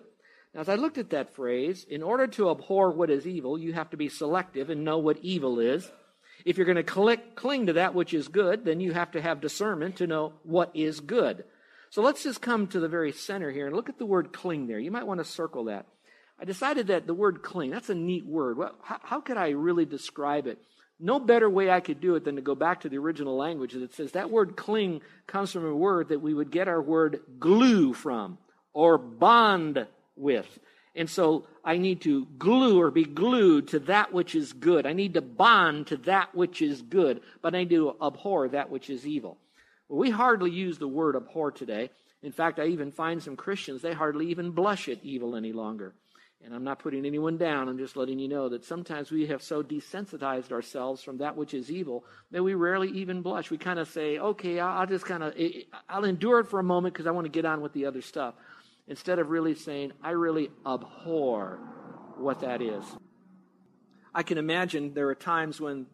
Now, 0.55 0.61
as 0.61 0.69
I 0.69 0.75
looked 0.75 0.99
at 0.99 1.11
that 1.11 1.35
phrase, 1.35 1.87
in 1.89 2.03
order 2.03 2.27
to 2.27 2.51
abhor 2.51 2.91
what 2.91 3.11
is 3.11 3.27
evil, 3.27 3.59
you 3.59 3.73
have 3.73 3.91
to 3.91 3.97
be 3.97 4.09
selective 4.09 4.71
and 4.71 4.85
know 4.85 4.99
what 4.99 5.19
evil 5.23 5.61
is. 5.61 5.91
If 6.45 6.57
you're 6.57 6.67
going 6.67 6.85
to 6.85 7.19
cling 7.37 7.67
to 7.67 7.75
that 7.75 7.95
which 7.95 8.15
is 8.15 8.29
good, 8.29 8.65
then 8.65 8.81
you 8.81 8.93
have 8.93 9.13
to 9.13 9.21
have 9.21 9.41
discernment 9.41 9.97
to 9.97 10.07
know 10.07 10.33
what 10.43 10.71
is 10.75 11.01
good. 11.01 11.45
So 11.91 12.03
let's 12.03 12.23
just 12.23 12.41
come 12.41 12.67
to 12.69 12.81
the 12.81 12.89
very 12.89 13.13
center 13.13 13.51
here 13.51 13.67
and 13.67 13.77
look 13.77 13.89
at 13.89 13.99
the 13.99 14.07
word 14.07 14.33
cling 14.33 14.67
there. 14.67 14.79
You 14.79 14.91
might 14.91 15.07
want 15.07 15.21
to 15.21 15.25
circle 15.25 15.65
that. 15.65 15.87
I 16.41 16.45
decided 16.45 16.87
that 16.87 17.07
the 17.07 17.15
word 17.15 17.43
cling, 17.43 17.71
that's 17.71 17.91
a 17.91 17.95
neat 17.95 18.25
word. 18.25 18.57
Well, 18.57 18.75
how, 18.83 18.99
how 19.03 19.21
could 19.21 19.37
I 19.37 19.51
really 19.51 19.85
describe 19.85 20.47
it? 20.47 20.59
No 20.99 21.19
better 21.19 21.49
way 21.49 21.71
I 21.71 21.81
could 21.81 22.01
do 22.01 22.15
it 22.15 22.25
than 22.25 22.37
to 22.37 22.43
go 22.43 22.55
back 22.55 22.83
to 22.83 22.89
the 22.89 22.99
original 22.99 23.37
language 23.37 23.75
that 23.75 23.95
says 23.95 24.13
that 24.13 24.31
word 24.31 24.57
cling 24.57 25.03
comes 25.27 25.53
from 25.53 25.67
a 25.67 25.75
word 25.75 26.09
that 26.09 26.21
we 26.21 26.33
would 26.33 26.51
get 26.51 26.69
our 26.69 26.81
word 26.81 27.21
glue 27.39 27.93
from 27.93 28.39
or 28.73 28.99
bond 28.99 29.87
with. 30.17 30.59
And 30.95 31.09
so 31.09 31.47
I 31.65 31.77
need 31.77 32.01
to 32.03 32.27
glue 32.39 32.81
or 32.81 32.91
be 32.91 33.05
glued 33.05 33.69
to 33.69 33.79
that 33.81 34.13
which 34.13 34.35
is 34.35 34.53
good. 34.53 34.87
I 34.87 34.93
need 34.93 35.15
to 35.15 35.21
bond 35.21 35.89
to 35.89 35.97
that 35.99 36.35
which 36.35 36.63
is 36.63 36.83
good, 36.83 37.21
but 37.43 37.55
I 37.55 37.59
need 37.59 37.71
to 37.71 37.97
abhor 38.03 38.49
that 38.49 38.71
which 38.71 38.91
is 38.91 39.07
evil. 39.07 39.39
Well, 39.89 40.01
we 40.01 40.11
hardly 40.11 40.51
use 40.51 40.79
the 40.79 40.89
word 40.89 41.17
abhor 41.17 41.53
today. 41.53 41.91
In 42.23 42.33
fact, 42.33 42.59
I 42.59 42.67
even 42.67 42.91
find 42.91 43.23
some 43.23 43.37
Christians, 43.37 43.83
they 43.83 43.95
hardly 43.95 44.29
even 44.29 44.51
blush 44.51 44.89
at 44.89 45.03
evil 45.03 45.37
any 45.37 45.53
longer. 45.53 45.95
And 46.43 46.55
I'm 46.55 46.65
not 46.65 46.79
putting 46.79 47.05
anyone 47.05 47.37
down, 47.37 47.69
I'm 47.69 47.79
just 47.79 47.97
letting 47.97 48.19
you 48.19 48.29
know 48.29 48.49
that 48.49 48.65
sometimes 48.65 49.11
we 49.11 49.27
have 49.27 49.43
so 49.43 49.63
desensitized 49.63 50.53
ourselves 50.53 51.03
from 51.03 51.19
that 51.19 51.37
which 51.37 51.53
is 51.55 51.71
evil 51.71 52.05
that 52.31 52.43
we 52.43 52.55
rarely 52.55 52.89
even 52.89 53.21
blush. 53.21 53.51
We 53.51 53.59
kind 53.59 53.79
of 53.79 53.89
say, 53.89 54.19
okay, 54.19 54.59
I'll 54.59 54.87
just 54.87 55.05
kind 55.05 55.23
of, 55.23 55.35
I'll 55.89 56.05
endure 56.05 56.41
it 56.41 56.49
for 56.49 56.59
a 56.59 56.65
moment 56.65 56.95
because 56.95 57.07
I 57.07 57.11
want 57.11 57.27
to 57.27 57.31
get 57.31 57.45
on 57.45 57.61
with 57.61 57.75
the 57.75 57.87
other 57.87 58.01
stuff 58.01 58.35
instead 58.91 59.21
of 59.21 59.31
really 59.31 59.55
saying, 59.55 59.93
I 60.03 60.11
really 60.11 60.51
abhor 60.67 61.61
what 62.19 62.41
that 62.41 62.61
is. 62.61 62.85
I 64.13 64.25
can 64.25 64.37
imagine 64.37 64.93
there 64.93 65.09
are 65.09 65.15
times 65.15 65.61
when 65.61 65.87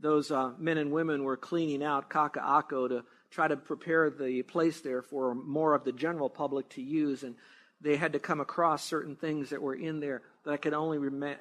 those 0.00 0.30
uh, 0.30 0.52
men 0.56 0.78
and 0.78 0.92
women 0.92 1.24
were 1.24 1.36
cleaning 1.36 1.82
out 1.82 2.08
Kaka'ako 2.08 2.88
to 2.90 3.04
try 3.32 3.48
to 3.48 3.56
prepare 3.56 4.10
the 4.10 4.42
place 4.42 4.80
there 4.80 5.02
for 5.02 5.34
more 5.34 5.74
of 5.74 5.82
the 5.82 5.90
general 5.90 6.30
public 6.30 6.68
to 6.70 6.82
use. 6.82 7.24
And 7.24 7.34
they 7.80 7.96
had 7.96 8.12
to 8.12 8.20
come 8.20 8.40
across 8.40 8.84
certain 8.84 9.16
things 9.16 9.50
that 9.50 9.60
were 9.60 9.74
in 9.74 9.98
there 9.98 10.22
that 10.44 10.52
I 10.52 10.56
could 10.56 10.72
only 10.72 10.98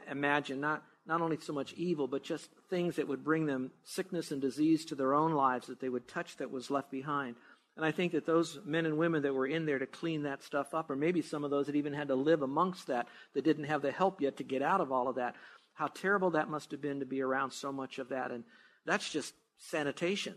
imagine, 0.10 0.60
not, 0.60 0.84
not 1.06 1.22
only 1.22 1.38
so 1.40 1.54
much 1.54 1.74
evil, 1.74 2.08
but 2.08 2.24
just 2.24 2.50
things 2.72 2.96
that 2.96 3.08
would 3.08 3.24
bring 3.24 3.46
them 3.46 3.70
sickness 3.84 4.32
and 4.32 4.42
disease 4.42 4.86
to 4.86 4.96
their 4.96 5.14
own 5.14 5.34
lives 5.34 5.68
that 5.68 5.80
they 5.80 5.90
would 5.90 6.08
touch 6.08 6.38
that 6.38 6.50
was 6.50 6.72
left 6.72 6.90
behind. 6.90 7.36
And 7.76 7.86
I 7.86 7.92
think 7.92 8.14
that 8.14 8.26
those 8.26 8.60
men 8.66 8.86
and 8.86 8.98
women 8.98 9.24
that 9.24 9.34
were 9.34 9.48
in 9.48 9.66
there 9.66 9.80
to 9.80 9.86
clean 9.86 10.24
that 10.24 10.44
stuff 10.44 10.74
up, 10.74 10.90
or 10.90 10.96
maybe 10.96 11.22
some 11.22 11.44
of 11.44 11.52
those 11.52 11.66
that 11.66 11.76
even 11.76 11.94
had 11.94 12.08
to 12.08 12.16
live 12.16 12.42
amongst 12.42 12.88
that, 12.88 13.08
that 13.34 13.44
didn't 13.44 13.66
have 13.66 13.82
the 13.82 13.92
help 13.92 14.22
yet 14.22 14.38
to 14.38 14.44
get 14.44 14.62
out 14.62 14.80
of 14.80 14.92
all 14.92 15.10
of 15.10 15.16
that, 15.16 15.36
how 15.74 15.88
terrible 15.88 16.32
that 16.32 16.50
must 16.50 16.72
have 16.72 16.82
been 16.82 17.02
to 17.02 17.06
be 17.06 17.22
around 17.22 17.52
so 17.52 17.72
much 17.72 18.00
of 18.00 18.10
that. 18.10 18.32
And 18.32 18.46
that's 18.86 19.10
just 19.10 19.34
sanitation. 19.58 20.36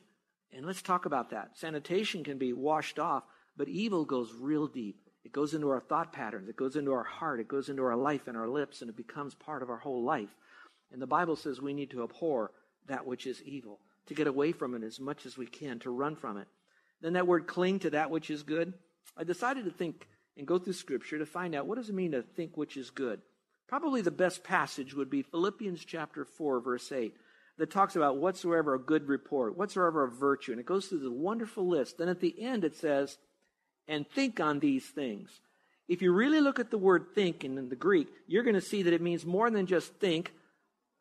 And 0.52 0.66
let's 0.66 0.83
talk 0.83 1.07
about 1.07 1.30
that. 1.30 1.57
Sanitation 1.57 2.25
can 2.25 2.38
be 2.38 2.52
washed 2.52 2.99
off, 2.99 3.23
but 3.57 3.68
evil 3.68 4.04
goes 4.04 4.33
real 4.33 4.66
deep. 4.66 4.97
It 5.25 5.33
goes 5.33 5.54
into 5.54 5.68
our 5.68 5.80
thought 5.80 6.12
patterns, 6.12 6.49
it 6.49 6.57
goes 6.57 6.75
into 6.75 6.92
our 6.92 7.04
heart, 7.04 7.38
it 7.38 7.49
goes 7.49 7.68
into 7.68 7.83
our 7.85 7.97
life 7.97 8.28
and 8.28 8.37
our 8.37 8.49
lips, 8.49 8.80
and 8.80 8.88
it 8.88 8.97
becomes 8.97 9.35
part 9.35 9.62
of 9.62 9.68
our 9.68 9.76
whole 9.76 10.02
life. 10.02 10.35
And 10.90 11.02
the 11.02 11.07
Bible 11.07 11.37
says 11.37 11.61
we 11.61 11.75
need 11.75 11.90
to 11.90 12.02
abhor 12.02 12.50
that 12.87 13.07
which 13.07 13.26
is 13.26 13.42
evil, 13.42 13.78
to 14.07 14.14
get 14.14 14.26
away 14.26 14.52
from 14.52 14.75
it 14.75 14.83
as 14.83 14.99
much 14.99 15.26
as 15.26 15.37
we 15.37 15.47
can, 15.47 15.80
to 15.80 15.90
run 15.90 16.16
from 16.16 16.38
it. 16.38 16.49
Then 17.00 17.14
that 17.14 17.26
word 17.26 17.47
cling 17.47 17.81
to 17.81 17.90
that 17.90 18.11
which 18.11 18.31
is 18.31 18.43
good. 18.43 18.75
I 19.17 19.25
decided 19.25 19.64
to 19.64 19.71
think 19.71 20.07
and 20.37 20.47
go 20.47 20.59
through 20.59 20.73
Scripture 20.75 21.19
to 21.19 21.26
find 21.26 21.55
out 21.55 21.67
what 21.67 21.78
does 21.78 21.88
it 21.88 21.95
mean 21.95 22.12
to 22.12 22.23
think 22.23 22.57
which 22.57 22.76
is 22.76 22.90
good. 22.90 23.21
Probably 23.69 24.00
the 24.00 24.11
best 24.11 24.45
passage 24.45 24.95
would 24.95 25.11
be 25.11 25.23
Philippians 25.23 25.85
chapter 25.85 26.25
4, 26.25 26.61
verse 26.61 26.90
8, 26.90 27.14
that 27.59 27.71
talks 27.71 27.97
about 27.97 28.17
whatsoever 28.17 28.75
a 28.75 28.78
good 28.78 29.09
report, 29.09 29.57
whatsoever 29.57 30.05
a 30.05 30.11
virtue. 30.11 30.52
And 30.52 30.61
it 30.61 30.67
goes 30.67 30.87
through 30.87 31.00
the 31.00 31.11
wonderful 31.11 31.69
list. 31.69 31.99
Then 31.99 32.09
at 32.09 32.21
the 32.21 32.35
end 32.40 32.64
it 32.64 32.76
says, 32.76 33.19
and 33.87 34.09
think 34.09 34.40
on 34.40 34.61
these 34.61 34.87
things. 34.87 35.40
If 35.88 36.02
you 36.02 36.12
really 36.12 36.40
look 36.40 36.59
at 36.59 36.71
the 36.71 36.78
word 36.78 37.07
think 37.14 37.45
in 37.45 37.69
the 37.69 37.76
Greek, 37.76 38.09
you're 38.26 38.43
going 38.43 38.55
to 38.55 38.61
see 38.61 38.83
that 38.83 38.93
it 38.93 39.00
means 39.00 39.25
more 39.25 39.50
than 39.50 39.67
just 39.67 39.95
think, 39.95 40.33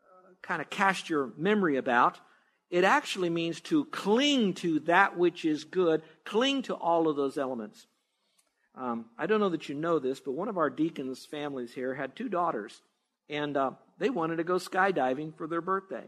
uh, 0.01 0.31
kind 0.41 0.61
of 0.61 0.69
cast 0.69 1.09
your 1.09 1.31
memory 1.37 1.77
about. 1.77 2.19
It 2.69 2.83
actually 2.83 3.29
means 3.29 3.61
to 3.61 3.85
cling 3.85 4.53
to 4.55 4.79
that 4.81 5.17
which 5.17 5.45
is 5.45 5.63
good, 5.63 6.01
cling 6.25 6.63
to 6.63 6.75
all 6.75 7.07
of 7.07 7.15
those 7.15 7.37
elements. 7.37 7.87
Um, 8.75 9.05
I 9.17 9.25
don't 9.25 9.39
know 9.39 9.49
that 9.49 9.69
you 9.69 9.75
know 9.75 9.99
this, 9.99 10.19
but 10.19 10.33
one 10.33 10.49
of 10.49 10.57
our 10.57 10.69
deacons' 10.69 11.25
families 11.25 11.73
here 11.73 11.95
had 11.95 12.15
two 12.15 12.29
daughters, 12.29 12.79
and 13.29 13.55
uh, 13.55 13.71
they 13.97 14.09
wanted 14.09 14.35
to 14.37 14.43
go 14.43 14.55
skydiving 14.55 15.35
for 15.35 15.47
their 15.47 15.61
birthday. 15.61 16.03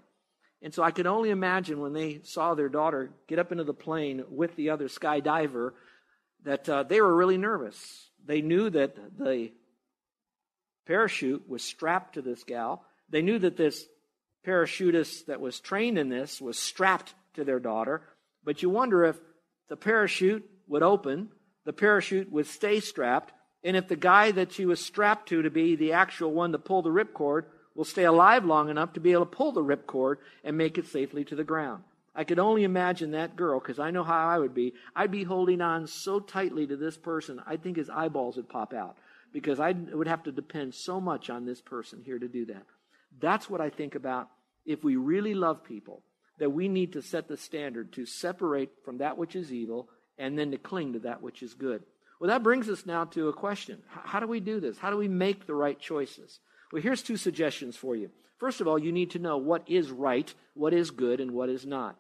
And 0.62 0.74
so 0.74 0.84
I 0.84 0.92
could 0.92 1.08
only 1.08 1.30
imagine 1.30 1.80
when 1.80 1.94
they 1.94 2.20
saw 2.24 2.54
their 2.54 2.70
daughter 2.70 3.12
get 3.28 3.40
up 3.40 3.52
into 3.52 3.64
the 3.64 3.74
plane 3.74 4.24
with 4.30 4.56
the 4.56 4.72
other 4.72 4.88
skydiver 4.88 5.72
that 6.44 6.68
uh, 6.68 6.84
they 6.84 7.00
were 7.00 7.16
really 7.16 7.38
nervous. 7.38 8.10
They 8.26 8.42
knew 8.42 8.70
that 8.70 8.96
the 9.18 9.52
parachute 10.86 11.48
was 11.48 11.64
strapped 11.64 12.16
to 12.16 12.22
this 12.22 12.44
gal. 12.44 12.86
They 13.10 13.22
knew 13.22 13.40
that 13.40 13.58
this 13.58 13.86
parachutist 14.46 15.26
that 15.26 15.42
was 15.42 15.60
trained 15.60 15.98
in 15.98 16.10
this 16.10 16.42
was 16.42 16.58
strapped 16.58 17.14
to 17.36 17.44
their 17.44 17.60
daughter. 17.60 18.02
But 18.44 18.62
you 18.62 18.70
wonder 18.70 19.06
if 19.06 19.18
the 19.68 19.78
parachute 19.78 20.50
would 20.68 20.84
open, 20.84 21.30
the 21.66 21.74
parachute 21.74 22.32
would 22.32 22.48
stay 22.48 22.80
strapped, 22.80 23.34
and 23.64 23.76
if 23.76 23.88
the 23.88 23.96
guy 23.96 24.32
that 24.32 24.54
she 24.54 24.66
was 24.66 24.84
strapped 24.84 25.30
to 25.30 25.42
to 25.42 25.50
be 25.50 25.76
the 25.76 25.94
actual 25.94 26.32
one 26.32 26.52
to 26.54 26.60
pull 26.60 26.82
the 26.82 26.90
ripcord 26.90 27.44
will 27.76 27.86
stay 27.86 28.06
alive 28.06 28.46
long 28.46 28.70
enough 28.70 28.94
to 28.94 29.00
be 29.00 29.12
able 29.12 29.26
to 29.26 29.36
pull 29.36 29.52
the 29.52 29.64
ripcord 29.64 30.16
and 30.44 30.58
make 30.58 30.78
it 30.78 30.88
safely 30.88 31.24
to 31.26 31.36
the 31.36 31.44
ground. 31.44 31.84
I 32.16 32.24
could 32.24 32.40
only 32.40 32.64
imagine 32.64 33.12
that 33.12 33.36
girl 33.36 33.60
because 33.60 33.80
I 33.80 33.92
know 33.92 34.04
how 34.04 34.28
I 34.28 34.38
would 34.38 34.54
be. 34.54 34.74
I'd 34.96 35.12
be 35.12 35.24
holding 35.24 35.62
on 35.62 35.88
so 35.88 36.20
tightly 36.20 36.66
to 36.68 36.76
this 36.76 36.98
person, 36.98 37.42
I 37.46 37.58
think 37.58 37.78
his 37.78 37.90
eyeballs 37.90 38.36
would 38.36 38.50
pop 38.50 38.74
out 38.74 38.98
because 39.32 39.60
I 39.60 39.72
would 39.72 40.08
have 40.08 40.24
to 40.24 40.32
depend 40.32 40.74
so 40.74 41.00
much 41.00 41.30
on 41.30 41.46
this 41.46 41.62
person 41.62 42.02
here 42.04 42.20
to 42.20 42.28
do 42.28 42.46
that. 42.46 42.64
That's 43.20 43.50
what 43.50 43.62
I 43.62 43.70
think 43.70 43.96
about 43.96 44.30
if 44.66 44.84
we 44.84 44.96
really 44.96 45.34
love 45.34 45.64
people, 45.64 46.04
that 46.38 46.52
we 46.52 46.68
need 46.68 46.94
to 46.94 47.02
set 47.02 47.28
the 47.28 47.38
standard 47.38 47.92
to 47.94 48.06
separate 48.06 48.70
from 48.86 49.00
that 49.00 49.18
which 49.18 49.36
is 49.36 49.52
evil 49.52 49.90
and 50.18 50.38
then 50.38 50.52
to 50.52 50.58
cling 50.58 50.94
to 50.94 51.00
that 51.00 51.22
which 51.22 51.42
is 51.42 51.54
good. 51.54 51.84
Well, 52.20 52.30
that 52.30 52.44
brings 52.44 52.70
us 52.70 52.86
now 52.86 53.06
to 53.06 53.30
a 53.30 53.34
question. 53.34 53.82
How 53.88 54.20
do 54.20 54.28
we 54.28 54.40
do 54.42 54.60
this? 54.60 54.78
How 54.78 54.90
do 54.90 54.98
we 54.98 55.08
make 55.08 55.48
the 55.48 55.56
right 55.56 55.80
choices? 55.80 56.40
Well, 56.72 56.82
here's 56.82 57.02
two 57.02 57.18
suggestions 57.18 57.78
for 57.78 57.96
you. 57.96 58.10
First 58.38 58.62
of 58.62 58.68
all, 58.68 58.78
you 58.78 58.92
need 58.92 59.12
to 59.12 59.20
know 59.20 59.38
what 59.38 59.64
is 59.68 59.90
right, 59.90 60.34
what 60.54 60.74
is 60.74 60.92
good, 60.92 61.20
and 61.20 61.32
what 61.32 61.50
is 61.50 61.66
not. 61.66 61.98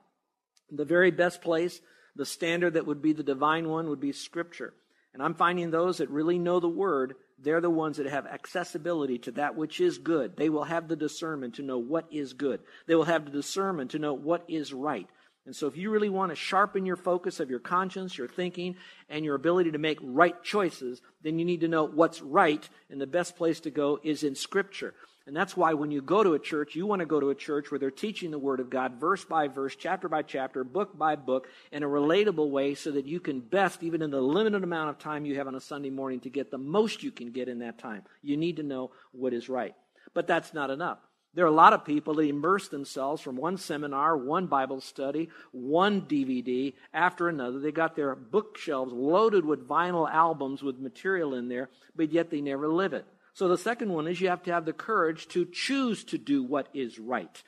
The 0.71 0.85
very 0.85 1.11
best 1.11 1.41
place, 1.41 1.81
the 2.15 2.25
standard 2.25 2.73
that 2.73 2.85
would 2.85 3.01
be 3.01 3.13
the 3.13 3.23
divine 3.23 3.67
one, 3.67 3.89
would 3.89 3.99
be 3.99 4.11
Scripture. 4.11 4.73
And 5.13 5.23
I'm 5.23 5.33
finding 5.33 5.71
those 5.71 5.97
that 5.97 6.09
really 6.09 6.37
know 6.37 6.59
the 6.59 6.69
Word 6.69 7.15
they're 7.41 7.61
the 7.61 7.69
ones 7.69 7.97
that 7.97 8.05
have 8.07 8.25
accessibility 8.25 9.17
to 9.19 9.31
that 9.31 9.55
which 9.55 9.79
is 9.79 9.97
good. 9.97 10.35
They 10.35 10.49
will 10.49 10.63
have 10.63 10.87
the 10.87 10.95
discernment 10.95 11.55
to 11.55 11.63
know 11.63 11.77
what 11.77 12.05
is 12.11 12.33
good. 12.33 12.61
They 12.87 12.95
will 12.95 13.05
have 13.05 13.25
the 13.25 13.31
discernment 13.31 13.91
to 13.91 13.99
know 13.99 14.13
what 14.13 14.45
is 14.47 14.73
right. 14.73 15.07
And 15.45 15.55
so, 15.55 15.67
if 15.67 15.77
you 15.77 15.89
really 15.89 16.09
want 16.09 16.31
to 16.31 16.35
sharpen 16.35 16.85
your 16.85 16.95
focus 16.95 17.39
of 17.39 17.49
your 17.49 17.59
conscience, 17.59 18.17
your 18.17 18.27
thinking, 18.27 18.75
and 19.09 19.25
your 19.25 19.35
ability 19.35 19.71
to 19.71 19.77
make 19.77 19.97
right 20.01 20.35
choices, 20.43 21.01
then 21.23 21.39
you 21.39 21.45
need 21.45 21.61
to 21.61 21.67
know 21.67 21.85
what's 21.85 22.21
right. 22.21 22.69
And 22.89 23.01
the 23.01 23.07
best 23.07 23.35
place 23.35 23.59
to 23.61 23.71
go 23.71 23.99
is 24.03 24.23
in 24.23 24.35
Scripture. 24.35 24.93
And 25.29 25.37
that's 25.37 25.55
why 25.55 25.75
when 25.75 25.91
you 25.91 26.01
go 26.01 26.23
to 26.23 26.33
a 26.33 26.39
church, 26.39 26.73
you 26.73 26.87
want 26.87 27.01
to 27.01 27.05
go 27.05 27.19
to 27.19 27.29
a 27.29 27.35
church 27.35 27.69
where 27.69 27.77
they're 27.77 27.91
teaching 27.91 28.31
the 28.31 28.39
Word 28.39 28.59
of 28.59 28.71
God 28.71 28.99
verse 28.99 29.23
by 29.23 29.47
verse, 29.47 29.75
chapter 29.75 30.09
by 30.09 30.23
chapter, 30.23 30.63
book 30.63 30.97
by 30.97 31.15
book, 31.15 31.47
in 31.71 31.83
a 31.83 31.87
relatable 31.87 32.49
way 32.49 32.73
so 32.73 32.89
that 32.89 33.05
you 33.05 33.19
can 33.19 33.39
best, 33.39 33.83
even 33.83 34.01
in 34.01 34.09
the 34.09 34.19
limited 34.19 34.63
amount 34.63 34.89
of 34.89 34.97
time 34.97 35.27
you 35.27 35.35
have 35.35 35.45
on 35.45 35.53
a 35.53 35.61
Sunday 35.61 35.91
morning, 35.91 36.19
to 36.21 36.31
get 36.31 36.49
the 36.49 36.57
most 36.57 37.03
you 37.03 37.11
can 37.11 37.29
get 37.31 37.47
in 37.47 37.59
that 37.59 37.77
time. 37.77 38.01
You 38.23 38.37
need 38.37 38.55
to 38.55 38.63
know 38.63 38.89
what 39.11 39.33
is 39.33 39.49
right. 39.49 39.75
But 40.15 40.25
that's 40.25 40.51
not 40.55 40.71
enough. 40.71 40.97
There 41.35 41.45
are 41.45 41.47
a 41.47 41.51
lot 41.51 41.73
of 41.73 41.85
people 41.85 42.15
that 42.15 42.23
immerse 42.23 42.67
themselves 42.69 43.21
from 43.21 43.35
one 43.35 43.57
seminar, 43.57 44.17
one 44.17 44.47
Bible 44.47 44.81
study, 44.81 45.29
one 45.51 46.01
DVD 46.01 46.73
after 46.91 47.29
another. 47.29 47.59
They 47.59 47.71
got 47.71 47.95
their 47.95 48.15
bookshelves 48.15 48.91
loaded 48.91 49.45
with 49.45 49.67
vinyl 49.67 50.11
albums 50.11 50.63
with 50.63 50.79
material 50.79 51.35
in 51.35 51.49
there, 51.49 51.69
but 51.95 52.11
yet 52.11 52.31
they 52.31 52.41
never 52.41 52.67
live 52.67 52.93
it. 52.93 53.05
So 53.33 53.47
the 53.47 53.57
second 53.57 53.91
one 53.93 54.07
is 54.07 54.19
you 54.19 54.29
have 54.29 54.43
to 54.43 54.53
have 54.53 54.65
the 54.65 54.73
courage 54.73 55.27
to 55.29 55.45
choose 55.45 56.03
to 56.05 56.17
do 56.17 56.43
what 56.43 56.67
is 56.73 56.99
right. 56.99 57.43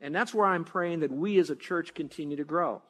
And 0.00 0.14
that's 0.14 0.34
where 0.34 0.46
I'm 0.46 0.64
praying 0.64 1.00
that 1.00 1.12
we 1.12 1.38
as 1.38 1.50
a 1.50 1.56
church 1.56 1.94
continue 1.94 2.36
to 2.36 2.44
grow. 2.44 2.82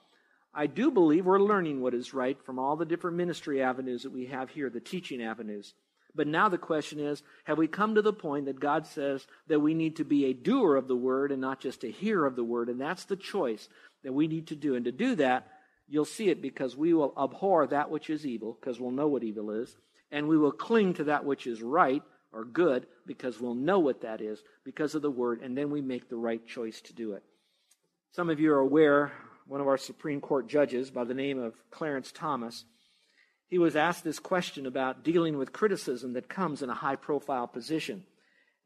I 0.55 0.67
do 0.67 0.91
believe 0.91 1.27
we're 1.27 1.39
learning 1.39 1.81
what 1.81 1.95
is 1.95 2.15
right 2.15 2.43
from 2.45 2.59
all 2.59 2.77
the 2.77 2.87
different 2.87 3.17
ministry 3.17 3.63
avenues 3.63 4.05
that 4.05 4.13
we 4.13 4.27
have 4.27 4.51
here, 4.51 4.71
the 4.71 4.81
teaching 4.81 5.23
avenues. 5.23 5.75
But 6.15 6.27
now 6.27 6.49
the 6.49 6.57
question 6.57 6.99
is 6.99 7.23
have 7.45 7.59
we 7.59 7.69
come 7.69 7.95
to 7.95 8.03
the 8.03 8.13
point 8.13 8.47
that 8.47 8.59
God 8.59 8.87
says 8.87 9.27
that 9.49 9.61
we 9.61 9.75
need 9.75 9.97
to 9.97 10.05
be 10.05 10.25
a 10.25 10.33
doer 10.33 10.77
of 10.77 10.89
the 10.89 10.97
word 10.97 11.31
and 11.31 11.43
not 11.43 11.61
just 11.61 11.85
a 11.85 11.89
hearer 11.89 12.27
of 12.27 12.37
the 12.37 12.45
word? 12.45 12.71
And 12.71 12.81
that's 12.81 13.05
the 13.05 13.17
choice 13.17 13.69
that 14.03 14.15
we 14.15 14.27
need 14.27 14.47
to 14.49 14.57
do. 14.57 14.75
And 14.75 14.87
to 14.87 14.93
do 14.93 15.15
that, 15.17 15.47
you'll 15.89 16.07
see 16.07 16.31
it 16.31 16.41
because 16.41 16.75
we 16.75 16.95
will 16.95 17.13
abhor 17.23 17.67
that 17.67 17.91
which 17.91 18.09
is 18.09 18.27
evil, 18.27 18.57
because 18.59 18.81
we'll 18.81 18.91
know 18.91 19.09
what 19.09 19.25
evil 19.25 19.51
is, 19.51 19.77
and 20.11 20.27
we 20.27 20.39
will 20.39 20.53
cling 20.53 20.95
to 20.95 21.05
that 21.05 21.25
which 21.25 21.47
is 21.47 21.63
right 21.63 22.03
or 22.37 22.45
good 22.45 22.87
because 23.07 23.41
we'll 23.41 23.55
know 23.55 23.79
what 23.79 24.03
that 24.03 24.21
is 24.21 24.43
because 24.65 24.95
of 24.95 25.03
the 25.03 25.11
word, 25.11 25.41
and 25.43 25.57
then 25.57 25.71
we 25.71 25.81
make 25.81 26.09
the 26.09 26.17
right 26.17 26.47
choice 26.47 26.81
to 26.83 26.93
do 26.93 27.15
it. 27.15 27.23
Some 28.13 28.29
of 28.29 28.39
you 28.39 28.53
are 28.53 28.61
aware, 28.61 29.13
one 29.47 29.61
of 29.61 29.67
our 29.67 29.79
Supreme 29.79 30.21
Court 30.21 30.47
judges 30.47 30.91
by 30.91 31.05
the 31.05 31.15
name 31.15 31.39
of 31.39 31.55
Clarence 31.71 32.13
Thomas, 32.13 32.65
he 33.49 33.59
was 33.59 33.77
asked 33.77 34.05
this 34.05 34.19
question 34.19 34.67
about 34.67 35.03
dealing 35.03 35.39
with 35.39 35.53
criticism 35.53 36.13
that 36.13 36.29
comes 36.29 36.63
in 36.63 36.69
a 36.69 36.75
high 36.75 36.97
profile 36.97 37.47
position. 37.47 38.05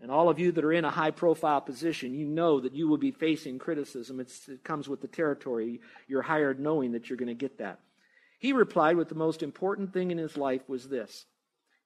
And 0.01 0.11
all 0.11 0.31
of 0.31 0.39
you 0.39 0.51
that 0.53 0.65
are 0.65 0.73
in 0.73 0.87
a 0.87 0.91
high 0.91 1.11
profile 1.11 1.61
position, 1.61 2.15
you 2.15 2.27
know 2.27 2.61
that 2.61 2.75
you 2.75 2.89
will 2.89 2.97
be 2.97 3.11
facing 3.11 3.59
criticism. 3.59 4.19
It's, 4.19 4.49
it 4.49 4.65
comes 4.65 4.89
with 4.89 5.03
the 5.03 5.09
territory. 5.09 5.81
You're 6.09 6.23
hired 6.23 6.59
knowing 6.59 6.93
that 6.93 7.09
you're 7.09 7.19
going 7.19 7.29
to 7.29 7.35
get 7.35 7.59
that. 7.59 7.81
He 8.39 8.55
replied 8.55 8.97
with 8.97 9.11
the 9.11 9.15
most 9.15 9.43
important 9.43 9.93
thing 9.93 10.11
in 10.11 10.17
his 10.17 10.39
life 10.39 10.63
was 10.67 10.89
this 10.89 11.27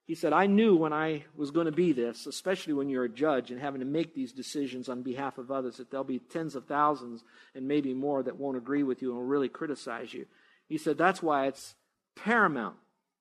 he 0.05 0.13
said, 0.13 0.33
I 0.33 0.45
knew 0.45 0.75
when 0.75 0.93
I 0.93 1.23
was 1.35 1.49
going 1.49 1.65
to 1.65 1.71
be 1.71 1.91
this, 1.91 2.27
especially 2.27 2.73
when 2.73 2.89
you're 2.89 3.05
a 3.05 3.09
judge 3.09 3.49
and 3.49 3.59
having 3.59 3.79
to 3.79 3.87
make 3.87 4.13
these 4.13 4.31
decisions 4.31 4.87
on 4.87 5.01
behalf 5.01 5.39
of 5.39 5.49
others, 5.49 5.77
that 5.77 5.89
there'll 5.89 6.03
be 6.03 6.19
tens 6.19 6.55
of 6.55 6.65
thousands 6.65 7.23
and 7.55 7.67
maybe 7.67 7.93
more 7.93 8.21
that 8.21 8.37
won't 8.37 8.57
agree 8.57 8.83
with 8.83 9.01
you 9.01 9.09
and 9.09 9.17
will 9.17 9.25
really 9.25 9.49
criticize 9.49 10.13
you. 10.13 10.27
He 10.67 10.77
said, 10.77 10.97
That's 10.97 11.23
why 11.23 11.47
it's 11.47 11.73
paramount 12.15 12.75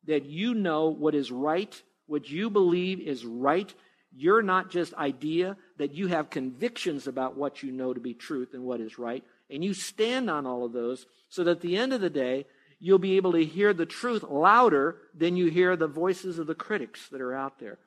that 0.06 0.26
you 0.26 0.52
know 0.52 0.88
what 0.88 1.14
is 1.14 1.32
right, 1.32 1.82
what 2.06 2.28
you 2.28 2.50
believe 2.50 3.00
is 3.00 3.24
right. 3.24 3.72
You're 4.14 4.42
not 4.42 4.70
just 4.70 4.94
idea, 4.94 5.56
that 5.78 5.94
you 5.94 6.08
have 6.08 6.28
convictions 6.28 7.06
about 7.06 7.36
what 7.36 7.62
you 7.62 7.72
know 7.72 7.94
to 7.94 8.00
be 8.00 8.14
truth 8.14 8.50
and 8.52 8.62
what 8.62 8.80
is 8.80 8.98
right. 8.98 9.24
And 9.50 9.64
you 9.64 9.72
stand 9.72 10.28
on 10.28 10.46
all 10.46 10.64
of 10.64 10.72
those 10.72 11.06
so 11.30 11.44
that 11.44 11.50
at 11.52 11.60
the 11.62 11.76
end 11.76 11.92
of 11.92 12.00
the 12.00 12.10
day, 12.10 12.46
you'll 12.84 12.98
be 12.98 13.16
able 13.16 13.32
to 13.32 13.42
hear 13.42 13.72
the 13.72 13.86
truth 13.86 14.22
louder 14.22 14.98
than 15.14 15.38
you 15.38 15.46
hear 15.50 15.74
the 15.74 15.86
voices 15.86 16.38
of 16.38 16.46
the 16.46 16.54
critics 16.54 17.08
that 17.08 17.22
are 17.22 17.34
out 17.34 17.58
there. 17.58 17.78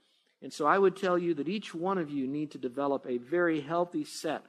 And 0.42 0.51
so 0.51 0.66
I 0.66 0.80
would 0.80 0.96
tell 0.96 1.20
you 1.20 1.36
that 1.36 1.48
each 1.48 1.75
one 1.75 2.00
of 2.00 2.10
you 2.10 2.25
need 2.25 2.50
to 2.51 2.58
develop 2.58 3.06
a 3.06 3.20
very 3.20 3.62
healthy 3.62 4.04
set 4.04 4.42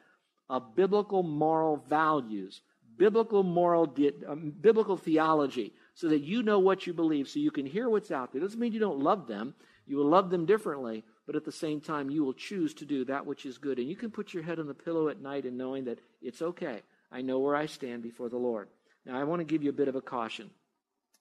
of 0.48 0.74
biblical 0.74 1.22
moral 1.22 1.76
values, 1.76 2.62
biblical 2.96 3.42
moral 3.42 3.94
um, 4.26 4.54
biblical 4.58 4.96
theology 4.96 5.74
so 5.94 6.08
that 6.08 6.22
you 6.22 6.42
know 6.42 6.60
what 6.60 6.86
you 6.86 6.94
believe 6.94 7.28
so 7.28 7.40
you 7.40 7.50
can 7.50 7.66
hear 7.66 7.90
what's 7.90 8.10
out 8.10 8.32
there. 8.32 8.40
It 8.40 8.44
doesn't 8.44 8.58
mean 8.58 8.72
you 8.72 8.80
don't 8.80 9.00
love 9.00 9.26
them. 9.26 9.54
You 9.86 9.98
will 9.98 10.08
love 10.08 10.30
them 10.30 10.46
differently, 10.46 11.04
but 11.26 11.36
at 11.36 11.44
the 11.44 11.52
same 11.52 11.82
time 11.82 12.08
you 12.08 12.24
will 12.24 12.32
choose 12.32 12.72
to 12.74 12.86
do 12.86 13.04
that 13.04 13.26
which 13.26 13.44
is 13.44 13.58
good. 13.58 13.78
And 13.78 13.86
you 13.86 13.96
can 13.96 14.10
put 14.10 14.32
your 14.32 14.44
head 14.44 14.58
on 14.58 14.66
the 14.66 14.72
pillow 14.72 15.10
at 15.10 15.20
night 15.20 15.44
and 15.44 15.58
knowing 15.58 15.84
that 15.84 15.98
it's 16.22 16.40
okay. 16.40 16.80
I 17.12 17.20
know 17.20 17.38
where 17.38 17.54
I 17.54 17.66
stand 17.66 18.02
before 18.02 18.30
the 18.30 18.38
Lord. 18.38 18.68
Now, 19.06 19.18
I 19.18 19.24
want 19.24 19.40
to 19.40 19.44
give 19.44 19.62
you 19.62 19.70
a 19.70 19.74
bit 19.74 19.88
of 19.88 19.96
a 19.96 20.00
caution. 20.00 20.50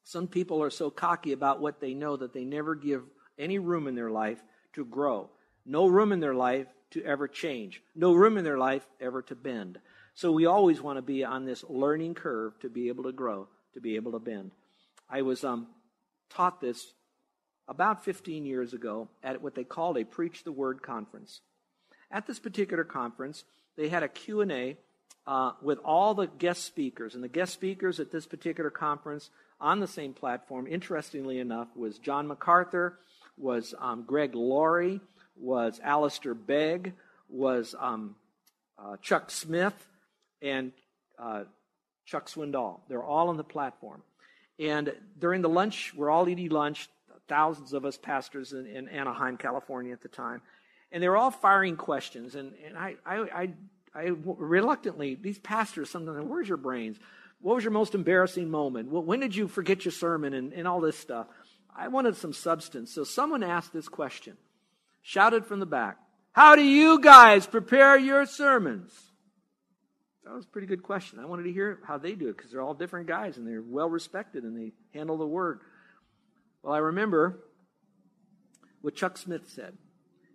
Some 0.03 0.27
people 0.27 0.63
are 0.63 0.69
so 0.69 0.89
cocky 0.89 1.33
about 1.33 1.61
what 1.61 1.79
they 1.79 1.93
know 1.93 2.15
that 2.17 2.33
they 2.33 2.45
never 2.45 2.75
give 2.75 3.03
any 3.37 3.59
room 3.59 3.87
in 3.87 3.95
their 3.95 4.09
life 4.09 4.41
to 4.73 4.85
grow, 4.85 5.29
no 5.65 5.87
room 5.87 6.11
in 6.11 6.19
their 6.19 6.33
life 6.33 6.67
to 6.91 7.03
ever 7.03 7.27
change, 7.27 7.81
no 7.95 8.13
room 8.13 8.37
in 8.37 8.43
their 8.43 8.57
life 8.57 8.87
ever 9.01 9.21
to 9.23 9.35
bend. 9.35 9.79
So 10.15 10.31
we 10.31 10.45
always 10.45 10.81
want 10.81 10.97
to 10.97 11.01
be 11.01 11.23
on 11.23 11.45
this 11.45 11.63
learning 11.67 12.15
curve 12.15 12.59
to 12.61 12.69
be 12.69 12.87
able 12.87 13.03
to 13.03 13.11
grow, 13.11 13.47
to 13.73 13.81
be 13.81 13.95
able 13.95 14.13
to 14.13 14.19
bend. 14.19 14.51
I 15.09 15.21
was 15.21 15.43
um, 15.43 15.67
taught 16.29 16.61
this 16.61 16.93
about 17.67 18.03
15 18.03 18.45
years 18.45 18.73
ago 18.73 19.09
at 19.21 19.41
what 19.41 19.55
they 19.55 19.63
called 19.63 19.97
a 19.97 20.05
Preach 20.05 20.43
the 20.43 20.51
Word 20.51 20.81
conference. 20.81 21.41
At 22.09 22.25
this 22.25 22.39
particular 22.39 22.83
conference, 22.83 23.43
they 23.75 23.89
had 23.89 24.03
a 24.03 24.07
Q&A 24.07 24.77
uh, 25.27 25.51
with 25.61 25.77
all 25.83 26.13
the 26.13 26.27
guest 26.27 26.63
speakers. 26.63 27.13
And 27.13 27.23
the 27.23 27.27
guest 27.27 27.53
speakers 27.53 27.99
at 27.99 28.11
this 28.11 28.25
particular 28.25 28.69
conference 28.69 29.29
on 29.59 29.79
the 29.79 29.87
same 29.87 30.13
platform, 30.13 30.65
interestingly 30.67 31.39
enough, 31.39 31.67
was 31.75 31.99
John 31.99 32.27
MacArthur, 32.27 32.97
was 33.37 33.75
um, 33.79 34.03
Greg 34.07 34.33
Laurie, 34.33 35.01
was 35.35 35.79
Alistair 35.83 36.33
Begg, 36.33 36.93
was 37.29 37.75
um, 37.77 38.15
uh, 38.79 38.95
Chuck 39.01 39.29
Smith, 39.29 39.75
and 40.41 40.71
uh, 41.19 41.43
Chuck 42.05 42.29
Swindoll. 42.29 42.79
They're 42.87 43.03
all 43.03 43.29
on 43.29 43.37
the 43.37 43.43
platform. 43.43 44.01
And 44.59 44.93
during 45.19 45.41
the 45.41 45.49
lunch, 45.49 45.93
we're 45.95 46.09
all 46.09 46.29
eating 46.29 46.49
lunch, 46.49 46.89
thousands 47.27 47.73
of 47.73 47.85
us 47.85 47.97
pastors 47.97 48.53
in, 48.53 48.65
in 48.65 48.87
Anaheim, 48.87 49.37
California 49.37 49.93
at 49.93 50.01
the 50.01 50.07
time. 50.07 50.41
And 50.91 51.03
they 51.03 51.09
were 51.09 51.17
all 51.17 51.31
firing 51.31 51.75
questions. 51.75 52.35
And, 52.35 52.53
and 52.65 52.77
I, 52.77 52.95
I, 53.05 53.15
I, 53.17 53.49
I 53.97 54.11
reluctantly, 54.23 55.15
these 55.15 55.39
pastors 55.39 55.89
sometimes, 55.89 56.23
where's 56.25 56.47
your 56.47 56.57
brains? 56.57 56.97
What 57.41 57.55
was 57.55 57.63
your 57.63 57.71
most 57.71 57.95
embarrassing 57.95 58.49
moment? 58.49 58.89
When 58.89 59.19
did 59.19 59.35
you 59.35 59.47
forget 59.47 59.85
your 59.85 59.91
sermon 59.91 60.35
and, 60.35 60.53
and 60.53 60.67
all 60.67 60.79
this 60.79 60.97
stuff? 60.97 61.25
I 61.75 61.87
wanted 61.87 62.15
some 62.15 62.33
substance. 62.33 62.93
So 62.93 63.03
someone 63.03 63.41
asked 63.41 63.73
this 63.73 63.87
question, 63.87 64.37
shouted 65.01 65.45
from 65.45 65.59
the 65.59 65.65
back, 65.65 65.97
How 66.31 66.55
do 66.55 66.63
you 66.63 66.99
guys 66.99 67.47
prepare 67.47 67.97
your 67.97 68.27
sermons? 68.27 68.93
That 70.23 70.33
was 70.33 70.45
a 70.45 70.49
pretty 70.49 70.67
good 70.67 70.83
question. 70.83 71.19
I 71.19 71.25
wanted 71.25 71.43
to 71.43 71.53
hear 71.53 71.79
how 71.87 71.97
they 71.97 72.13
do 72.13 72.27
it 72.27 72.37
because 72.37 72.51
they're 72.51 72.61
all 72.61 72.73
different 72.75 73.07
guys 73.07 73.37
and 73.37 73.47
they're 73.47 73.63
well 73.63 73.89
respected 73.89 74.43
and 74.43 74.55
they 74.55 74.73
handle 74.93 75.17
the 75.17 75.25
word. 75.25 75.61
Well, 76.61 76.73
I 76.73 76.79
remember 76.79 77.39
what 78.81 78.95
Chuck 78.95 79.17
Smith 79.17 79.49
said. 79.49 79.75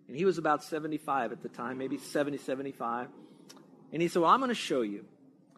And 0.07 0.17
he 0.17 0.25
was 0.25 0.37
about 0.37 0.63
75 0.63 1.31
at 1.31 1.43
the 1.43 1.49
time, 1.49 1.77
maybe 1.77 1.97
70, 1.97 2.39
75. 2.39 3.07
And 3.93 4.01
he 4.01 4.07
said, 4.07 4.23
Well, 4.23 4.31
I'm 4.31 4.39
going 4.39 4.49
to 4.49 4.55
show 4.55 4.81
you. 4.81 5.05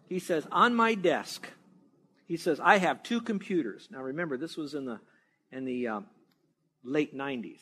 He 0.08 0.20
says, 0.20 0.46
On 0.52 0.76
my 0.76 0.94
desk, 0.94 1.48
he 2.28 2.38
says, 2.38 2.60
I 2.60 2.78
have 2.78 3.02
two 3.02 3.22
computers. 3.22 3.88
Now 3.90 4.02
remember, 4.02 4.38
this 4.38 4.58
was 4.58 4.74
in 4.74 4.86
the, 4.86 5.00
in 5.52 5.66
the 5.66 5.88
um, 5.88 6.06
late 6.84 7.16
90s. 7.16 7.60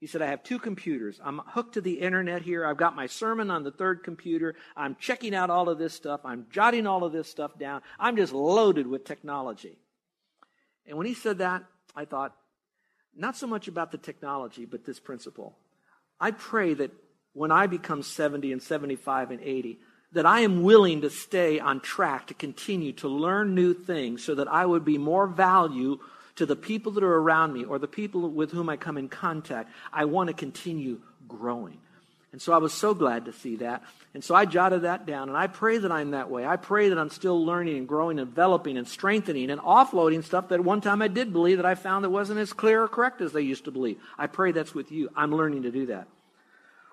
He 0.00 0.06
said, 0.06 0.22
I 0.22 0.26
have 0.26 0.42
two 0.42 0.58
computers. 0.58 1.20
I'm 1.24 1.40
hooked 1.46 1.74
to 1.74 1.80
the 1.80 2.00
internet 2.00 2.42
here. 2.42 2.66
I've 2.66 2.76
got 2.76 2.96
my 2.96 3.06
sermon 3.06 3.50
on 3.50 3.62
the 3.62 3.70
third 3.70 4.02
computer. 4.02 4.54
I'm 4.76 4.96
checking 4.98 5.34
out 5.34 5.50
all 5.50 5.68
of 5.68 5.78
this 5.78 5.94
stuff. 5.94 6.20
I'm 6.24 6.46
jotting 6.50 6.86
all 6.86 7.04
of 7.04 7.12
this 7.12 7.28
stuff 7.28 7.58
down. 7.58 7.82
I'm 7.98 8.16
just 8.16 8.32
loaded 8.32 8.86
with 8.86 9.04
technology. 9.04 9.78
And 10.86 10.98
when 10.98 11.06
he 11.06 11.14
said 11.14 11.38
that, 11.38 11.64
I 11.96 12.04
thought, 12.04 12.34
not 13.16 13.36
so 13.36 13.46
much 13.46 13.68
about 13.68 13.92
the 13.92 13.98
technology, 13.98 14.64
but 14.64 14.84
this 14.84 15.00
principle. 15.00 15.56
I 16.20 16.32
pray 16.32 16.74
that 16.74 16.90
when 17.32 17.50
I 17.50 17.66
become 17.66 18.02
70 18.02 18.52
and 18.52 18.62
75 18.62 19.30
and 19.30 19.40
80, 19.40 19.78
that 20.14 20.26
I 20.26 20.40
am 20.40 20.62
willing 20.62 21.02
to 21.02 21.10
stay 21.10 21.60
on 21.60 21.80
track 21.80 22.28
to 22.28 22.34
continue 22.34 22.92
to 22.94 23.08
learn 23.08 23.54
new 23.54 23.74
things 23.74 24.24
so 24.24 24.34
that 24.36 24.48
I 24.48 24.64
would 24.64 24.84
be 24.84 24.98
more 24.98 25.26
value 25.26 25.98
to 26.36 26.46
the 26.46 26.56
people 26.56 26.92
that 26.92 27.04
are 27.04 27.16
around 27.16 27.52
me 27.52 27.64
or 27.64 27.78
the 27.78 27.88
people 27.88 28.28
with 28.30 28.50
whom 28.50 28.68
I 28.68 28.76
come 28.76 28.96
in 28.96 29.08
contact. 29.08 29.70
I 29.92 30.06
want 30.06 30.28
to 30.28 30.34
continue 30.34 31.00
growing. 31.28 31.78
And 32.32 32.42
so 32.42 32.52
I 32.52 32.58
was 32.58 32.72
so 32.72 32.94
glad 32.94 33.26
to 33.26 33.32
see 33.32 33.56
that. 33.56 33.84
And 34.12 34.24
so 34.24 34.34
I 34.34 34.44
jotted 34.44 34.82
that 34.82 35.06
down. 35.06 35.28
And 35.28 35.38
I 35.38 35.46
pray 35.46 35.78
that 35.78 35.92
I'm 35.92 36.10
that 36.12 36.30
way. 36.30 36.44
I 36.44 36.56
pray 36.56 36.88
that 36.88 36.98
I'm 36.98 37.10
still 37.10 37.44
learning 37.44 37.76
and 37.76 37.86
growing 37.86 38.18
and 38.18 38.28
developing 38.28 38.76
and 38.76 38.88
strengthening 38.88 39.50
and 39.50 39.60
offloading 39.60 40.24
stuff 40.24 40.48
that 40.48 40.64
one 40.64 40.80
time 40.80 41.00
I 41.00 41.06
did 41.06 41.32
believe 41.32 41.58
that 41.58 41.66
I 41.66 41.76
found 41.76 42.04
that 42.04 42.10
wasn't 42.10 42.40
as 42.40 42.52
clear 42.52 42.82
or 42.82 42.88
correct 42.88 43.20
as 43.20 43.32
they 43.32 43.42
used 43.42 43.66
to 43.66 43.70
believe. 43.70 43.98
I 44.18 44.26
pray 44.26 44.50
that's 44.50 44.74
with 44.74 44.90
you. 44.90 45.10
I'm 45.14 45.32
learning 45.32 45.62
to 45.62 45.70
do 45.70 45.86
that. 45.86 46.08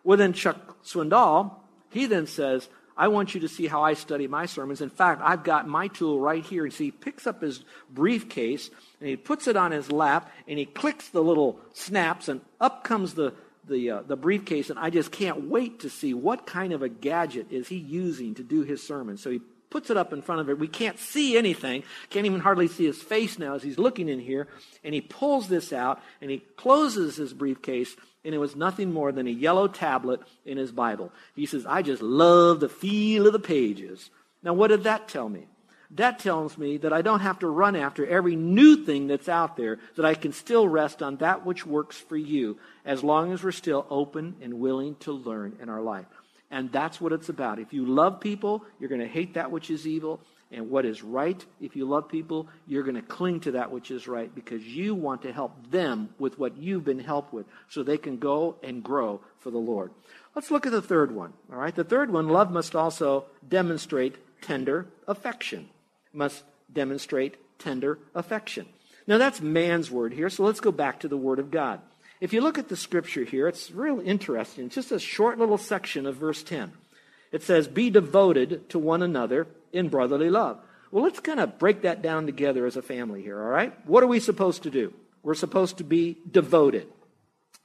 Well, 0.04 0.18
then 0.18 0.34
Chuck 0.34 0.84
Swindoll, 0.84 1.56
he 1.90 2.06
then 2.06 2.28
says, 2.28 2.70
I 3.02 3.08
want 3.08 3.34
you 3.34 3.42
to 3.42 3.48
see 3.48 3.66
how 3.66 3.82
I 3.82 3.96
study 3.96 4.28
my 4.28 4.46
sermons. 4.46 4.80
In 4.80 4.92
fact, 4.92 5.22
I've 5.24 5.44
got 5.44 5.68
my 5.68 5.88
tool 5.88 6.20
right 6.20 6.46
here. 6.46 6.66
And 6.66 6.72
see, 6.72 6.86
he 6.86 6.92
picks 6.92 7.26
up 7.26 7.42
his 7.42 7.64
briefcase 7.90 8.70
and 9.00 9.10
he 9.10 9.16
puts 9.16 9.48
it 9.48 9.58
on 9.58 9.72
his 9.72 9.92
lap 9.92 10.32
and 10.48 10.60
he 10.60 10.66
clicks 10.66 11.10
the 11.10 11.24
little 11.24 11.58
snaps 11.74 12.30
and 12.30 12.42
up 12.60 12.84
comes 12.84 13.16
the 13.16 13.34
the, 13.68 13.92
uh, 13.92 14.02
the 14.02 14.16
briefcase, 14.16 14.72
and 14.72 14.80
I 14.80 14.90
just 14.90 15.12
can't 15.12 15.48
wait 15.48 15.82
to 15.82 15.90
see 15.90 16.16
what 16.16 16.48
kind 16.48 16.74
of 16.74 16.82
a 16.82 16.90
gadget 16.90 17.52
is 17.52 17.68
he 17.68 17.78
using 17.78 18.34
to 18.36 18.44
do 18.44 18.64
his 18.64 18.82
sermon. 18.82 19.18
So 19.18 19.30
he 19.30 19.42
puts 19.72 19.90
it 19.90 19.98
up 19.98 20.14
in 20.14 20.22
front 20.22 20.42
of 20.42 20.50
it. 20.50 20.60
We 20.60 20.68
can't 20.68 21.00
see 21.00 21.36
anything, 21.36 21.84
can't 22.12 22.28
even 22.28 22.42
hardly 22.42 22.68
see 22.68 22.86
his 22.86 23.02
face 23.02 23.40
now 23.40 23.56
as 23.56 23.64
he's 23.64 23.80
looking 23.80 24.08
in 24.08 24.20
here. 24.20 24.48
And 24.84 24.94
he 24.94 25.02
pulls 25.02 25.48
this 25.48 25.74
out 25.74 26.00
and 26.22 26.30
he 26.30 26.40
closes 26.58 27.16
his 27.16 27.34
briefcase, 27.34 27.96
and 28.24 28.36
it 28.36 28.38
was 28.38 28.56
nothing 28.56 28.94
more 28.94 29.12
than 29.12 29.28
a 29.28 29.32
yellow 29.32 29.68
tablet 29.68 30.22
in 30.46 30.58
his 30.58 30.72
Bible. 30.72 31.12
He 31.36 31.48
says, 31.48 31.66
I 31.66 31.82
just 31.82 32.04
love 32.04 32.60
the 32.60 32.70
feel 32.70 33.26
of 33.26 33.34
the 33.34 33.40
pages. 33.40 34.12
Now, 34.44 34.54
what 34.54 34.68
did 34.68 34.84
that 34.84 35.08
tell 35.08 35.28
me? 35.28 35.48
that 35.96 36.20
tells 36.20 36.58
me 36.58 36.78
that 36.78 36.94
I 36.94 37.02
don't 37.02 37.20
have 37.20 37.40
to 37.40 37.48
run 37.48 37.76
after 37.76 38.06
every 38.06 38.36
new 38.36 38.86
thing 38.86 39.08
that's 39.08 39.28
out 39.28 39.58
there, 39.58 39.80
that 39.98 40.06
I 40.06 40.14
can 40.14 40.32
still 40.32 40.68
rest 40.68 41.04
on 41.04 41.18
that 41.18 41.46
which 41.46 41.66
works 41.66 41.98
for 41.98 42.16
you 42.16 42.58
as 42.86 43.04
long 43.04 43.34
as 43.34 43.44
we're 43.44 43.52
still 43.52 43.86
open 43.90 44.38
and 44.42 44.60
willing 44.60 44.96
to 45.02 45.12
learn 45.12 45.58
in 45.62 45.70
our 45.70 45.82
life. 45.82 46.06
And 46.52 46.72
that's 46.72 47.02
what 47.02 47.14
it's 47.14 47.30
about. 47.30 47.60
If 47.60 47.74
you 47.74 47.86
love 47.86 48.20
people, 48.20 48.64
you're 48.80 48.90
going 48.90 49.02
to 49.02 49.08
hate 49.08 49.34
that 49.34 49.50
which 49.50 49.70
is 49.70 49.88
evil. 49.88 50.20
And 50.52 50.70
what 50.70 50.86
is 50.86 51.02
right, 51.02 51.44
if 51.62 51.78
you 51.78 51.86
love 51.86 52.10
people, 52.10 52.50
you're 52.68 52.84
going 52.84 52.96
to 52.96 53.02
cling 53.02 53.40
to 53.42 53.52
that 53.52 53.72
which 53.72 53.90
is 53.90 54.06
right 54.06 54.34
because 54.36 54.62
you 54.62 54.94
want 54.94 55.22
to 55.22 55.32
help 55.32 55.72
them 55.72 56.10
with 56.20 56.38
what 56.38 56.58
you've 56.58 56.84
been 56.84 57.00
helped 57.00 57.34
with 57.34 57.46
so 57.70 57.82
they 57.82 57.98
can 57.98 58.18
go 58.18 58.58
and 58.62 58.84
grow 58.84 59.22
for 59.40 59.50
the 59.50 59.58
Lord. 59.58 59.92
Let's 60.36 60.52
look 60.52 60.66
at 60.66 60.74
the 60.74 60.82
third 60.82 61.16
one. 61.16 61.32
All 61.50 61.58
right. 61.58 61.74
The 61.74 61.86
third 61.86 62.12
one 62.12 62.28
love 62.28 62.52
must 62.52 62.76
also 62.76 63.26
demonstrate 63.48 64.18
tender 64.42 64.88
affection 65.08 65.70
must 66.14 66.44
demonstrate 66.72 67.38
tender 67.60 68.00
affection. 68.16 68.66
Now, 69.08 69.18
that's 69.18 69.42
man's 69.42 69.90
word 69.90 70.14
here, 70.14 70.30
so 70.30 70.44
let's 70.44 70.60
go 70.60 70.72
back 70.72 71.00
to 71.00 71.08
the 71.08 71.18
Word 71.18 71.40
of 71.40 71.52
God. 71.52 71.82
If 72.22 72.34
you 72.34 72.42
look 72.42 72.60
at 72.60 72.70
the 72.70 72.78
scripture 72.78 73.24
here, 73.24 73.48
it's 73.48 73.72
real 73.72 74.00
interesting. 74.00 74.68
It's 74.68 74.76
just 74.76 74.92
a 74.92 75.00
short 75.00 75.40
little 75.40 75.58
section 75.58 76.06
of 76.06 76.18
verse 76.18 76.44
10. 76.44 76.72
It 77.32 77.42
says, 77.42 77.68
Be 77.68 77.90
devoted 77.90 78.70
to 78.70 78.80
one 78.80 79.02
another 79.02 79.48
in 79.74 79.90
brotherly 79.90 80.30
love. 80.30 80.60
Well, 80.92 81.04
let's 81.04 81.20
kind 81.20 81.40
of 81.40 81.58
break 81.58 81.82
that 81.82 82.04
down 82.04 82.28
together 82.28 82.68
as 82.68 82.78
a 82.78 82.84
family 82.84 83.24
here, 83.24 83.42
all 83.42 83.50
right? 83.50 83.74
What 83.88 84.04
are 84.04 84.08
we 84.08 84.20
supposed 84.20 84.64
to 84.64 84.70
do? 84.70 84.94
We're 85.24 85.34
supposed 85.34 85.80
to 85.80 85.84
be 85.84 86.18
devoted. 86.30 86.88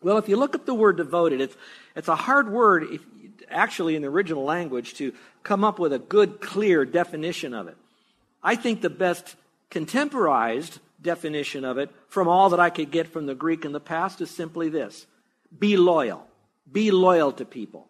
Well, 0.01 0.17
if 0.17 0.29
you 0.29 0.37
look 0.37 0.55
at 0.55 0.65
the 0.65 0.75
word 0.75 0.97
devoted, 0.97 1.41
it's, 1.43 1.57
it's 1.95 2.09
a 2.09 2.17
hard 2.17 2.51
word, 2.51 2.85
if, 2.91 3.03
actually, 3.51 3.95
in 3.95 4.03
the 4.03 4.09
original 4.09 4.45
language, 4.45 4.95
to 4.95 5.13
come 5.43 5.65
up 5.65 5.79
with 5.79 5.93
a 5.93 5.99
good, 5.99 6.41
clear 6.41 6.87
definition 6.87 7.53
of 7.53 7.69
it. 7.69 7.77
I 8.43 8.57
think 8.57 8.81
the 8.81 8.91
best 8.91 9.37
contemporized 9.69 10.79
definition 11.07 11.65
of 11.65 11.79
it 11.79 11.89
from 12.09 12.29
all 12.29 12.51
that 12.51 12.61
I 12.61 12.69
could 12.69 12.91
get 12.91 13.09
from 13.09 13.25
the 13.25 13.35
Greek 13.35 13.65
in 13.65 13.73
the 13.73 13.81
past 13.81 14.21
is 14.21 14.31
simply 14.31 14.69
this 14.69 15.07
be 15.59 15.79
loyal. 15.79 16.27
Be 16.71 16.91
loyal 16.91 17.33
to 17.33 17.45
people. 17.45 17.89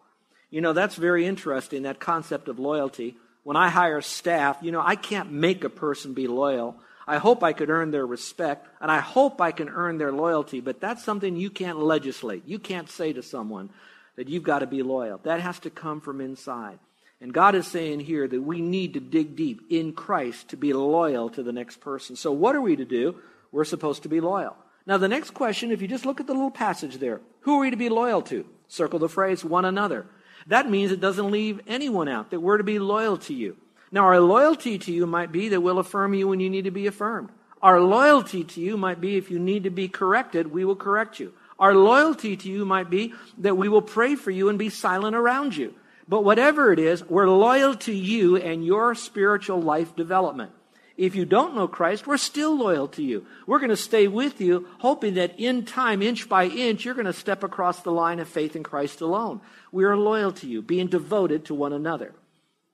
You 0.49 0.61
know, 0.61 0.71
that's 0.71 0.95
very 0.95 1.25
interesting, 1.25 1.83
that 1.83 1.99
concept 1.99 2.47
of 2.47 2.59
loyalty. 2.59 3.17
When 3.43 3.57
I 3.57 3.69
hire 3.69 4.01
staff, 4.01 4.59
you 4.61 4.71
know, 4.71 4.81
I 4.81 4.95
can't 4.95 5.31
make 5.31 5.63
a 5.63 5.69
person 5.69 6.13
be 6.13 6.27
loyal. 6.27 6.77
I 7.07 7.17
hope 7.17 7.43
I 7.43 7.53
could 7.53 7.69
earn 7.69 7.91
their 7.91 8.05
respect, 8.05 8.67
and 8.81 8.91
I 8.91 8.99
hope 8.99 9.41
I 9.41 9.51
can 9.51 9.69
earn 9.69 9.97
their 9.97 10.11
loyalty, 10.11 10.59
but 10.59 10.79
that's 10.79 11.03
something 11.03 11.35
you 11.35 11.49
can't 11.49 11.79
legislate. 11.79 12.43
You 12.45 12.59
can't 12.59 12.89
say 12.89 13.13
to 13.13 13.23
someone 13.23 13.69
that 14.17 14.29
you've 14.29 14.43
got 14.43 14.59
to 14.59 14.67
be 14.67 14.83
loyal. 14.83 15.19
That 15.23 15.41
has 15.41 15.59
to 15.59 15.69
come 15.69 16.01
from 16.01 16.21
inside. 16.21 16.79
And 17.19 17.33
God 17.33 17.55
is 17.55 17.65
saying 17.65 18.01
here 18.01 18.27
that 18.27 18.41
we 18.41 18.61
need 18.61 18.93
to 18.93 18.99
dig 18.99 19.35
deep 19.35 19.61
in 19.69 19.93
Christ 19.93 20.49
to 20.49 20.57
be 20.57 20.73
loyal 20.73 21.29
to 21.31 21.41
the 21.41 21.51
next 21.51 21.79
person. 21.79 22.15
So, 22.15 22.31
what 22.31 22.55
are 22.55 22.61
we 22.61 22.75
to 22.75 22.85
do? 22.85 23.15
We're 23.51 23.65
supposed 23.65 24.03
to 24.03 24.09
be 24.09 24.21
loyal. 24.21 24.55
Now, 24.85 24.97
the 24.97 25.07
next 25.07 25.31
question, 25.31 25.71
if 25.71 25.81
you 25.81 25.87
just 25.87 26.05
look 26.05 26.19
at 26.19 26.27
the 26.27 26.33
little 26.33 26.51
passage 26.51 26.97
there, 26.97 27.21
who 27.41 27.57
are 27.57 27.61
we 27.61 27.71
to 27.71 27.77
be 27.77 27.89
loyal 27.89 28.21
to? 28.23 28.45
Circle 28.67 28.99
the 28.99 29.09
phrase 29.09 29.43
one 29.43 29.65
another. 29.65 30.05
That 30.47 30.69
means 30.69 30.91
it 30.91 31.01
doesn't 31.01 31.31
leave 31.31 31.59
anyone 31.67 32.07
out, 32.07 32.31
that 32.31 32.39
we're 32.39 32.57
to 32.57 32.63
be 32.63 32.79
loyal 32.79 33.17
to 33.17 33.33
you. 33.33 33.57
Now, 33.91 34.05
our 34.05 34.19
loyalty 34.19 34.77
to 34.77 34.91
you 34.91 35.07
might 35.07 35.31
be 35.31 35.49
that 35.49 35.61
we'll 35.61 35.79
affirm 35.79 36.13
you 36.13 36.27
when 36.27 36.39
you 36.39 36.49
need 36.49 36.65
to 36.65 36.71
be 36.71 36.87
affirmed. 36.87 37.29
Our 37.61 37.81
loyalty 37.81 38.43
to 38.43 38.61
you 38.61 38.77
might 38.77 39.01
be 39.01 39.17
if 39.17 39.31
you 39.31 39.39
need 39.39 39.63
to 39.63 39.69
be 39.69 39.87
corrected, 39.87 40.51
we 40.51 40.65
will 40.65 40.75
correct 40.75 41.19
you. 41.19 41.33
Our 41.57 41.73
loyalty 41.73 42.37
to 42.37 42.49
you 42.49 42.65
might 42.65 42.89
be 42.89 43.13
that 43.39 43.57
we 43.57 43.67
will 43.67 43.81
pray 43.81 44.15
for 44.15 44.29
you 44.29 44.49
and 44.49 44.59
be 44.59 44.69
silent 44.69 45.15
around 45.15 45.55
you. 45.55 45.73
But 46.07 46.23
whatever 46.23 46.71
it 46.71 46.79
is, 46.79 47.03
we're 47.03 47.29
loyal 47.29 47.75
to 47.75 47.93
you 47.93 48.37
and 48.37 48.65
your 48.65 48.95
spiritual 48.95 49.61
life 49.61 49.95
development. 49.95 50.51
If 50.95 51.15
you 51.15 51.25
don't 51.25 51.55
know 51.55 51.67
Christ, 51.67 52.07
we're 52.07 52.17
still 52.17 52.57
loyal 52.57 52.87
to 52.89 53.03
you. 53.03 53.25
We're 53.45 53.59
going 53.59 53.69
to 53.69 53.77
stay 53.77 54.07
with 54.07 54.41
you, 54.41 54.67
hoping 54.79 55.13
that 55.13 55.39
in 55.39 55.63
time, 55.63 56.01
inch 56.01 56.27
by 56.27 56.45
inch, 56.45 56.85
you're 56.85 56.95
going 56.95 57.05
to 57.05 57.13
step 57.13 57.43
across 57.43 57.81
the 57.81 57.91
line 57.91 58.19
of 58.19 58.27
faith 58.27 58.55
in 58.55 58.63
Christ 58.63 59.01
alone. 59.01 59.41
We 59.71 59.83
are 59.83 59.95
loyal 59.95 60.31
to 60.33 60.47
you, 60.47 60.63
being 60.63 60.87
devoted 60.87 61.45
to 61.45 61.53
one 61.53 61.73
another. 61.73 62.13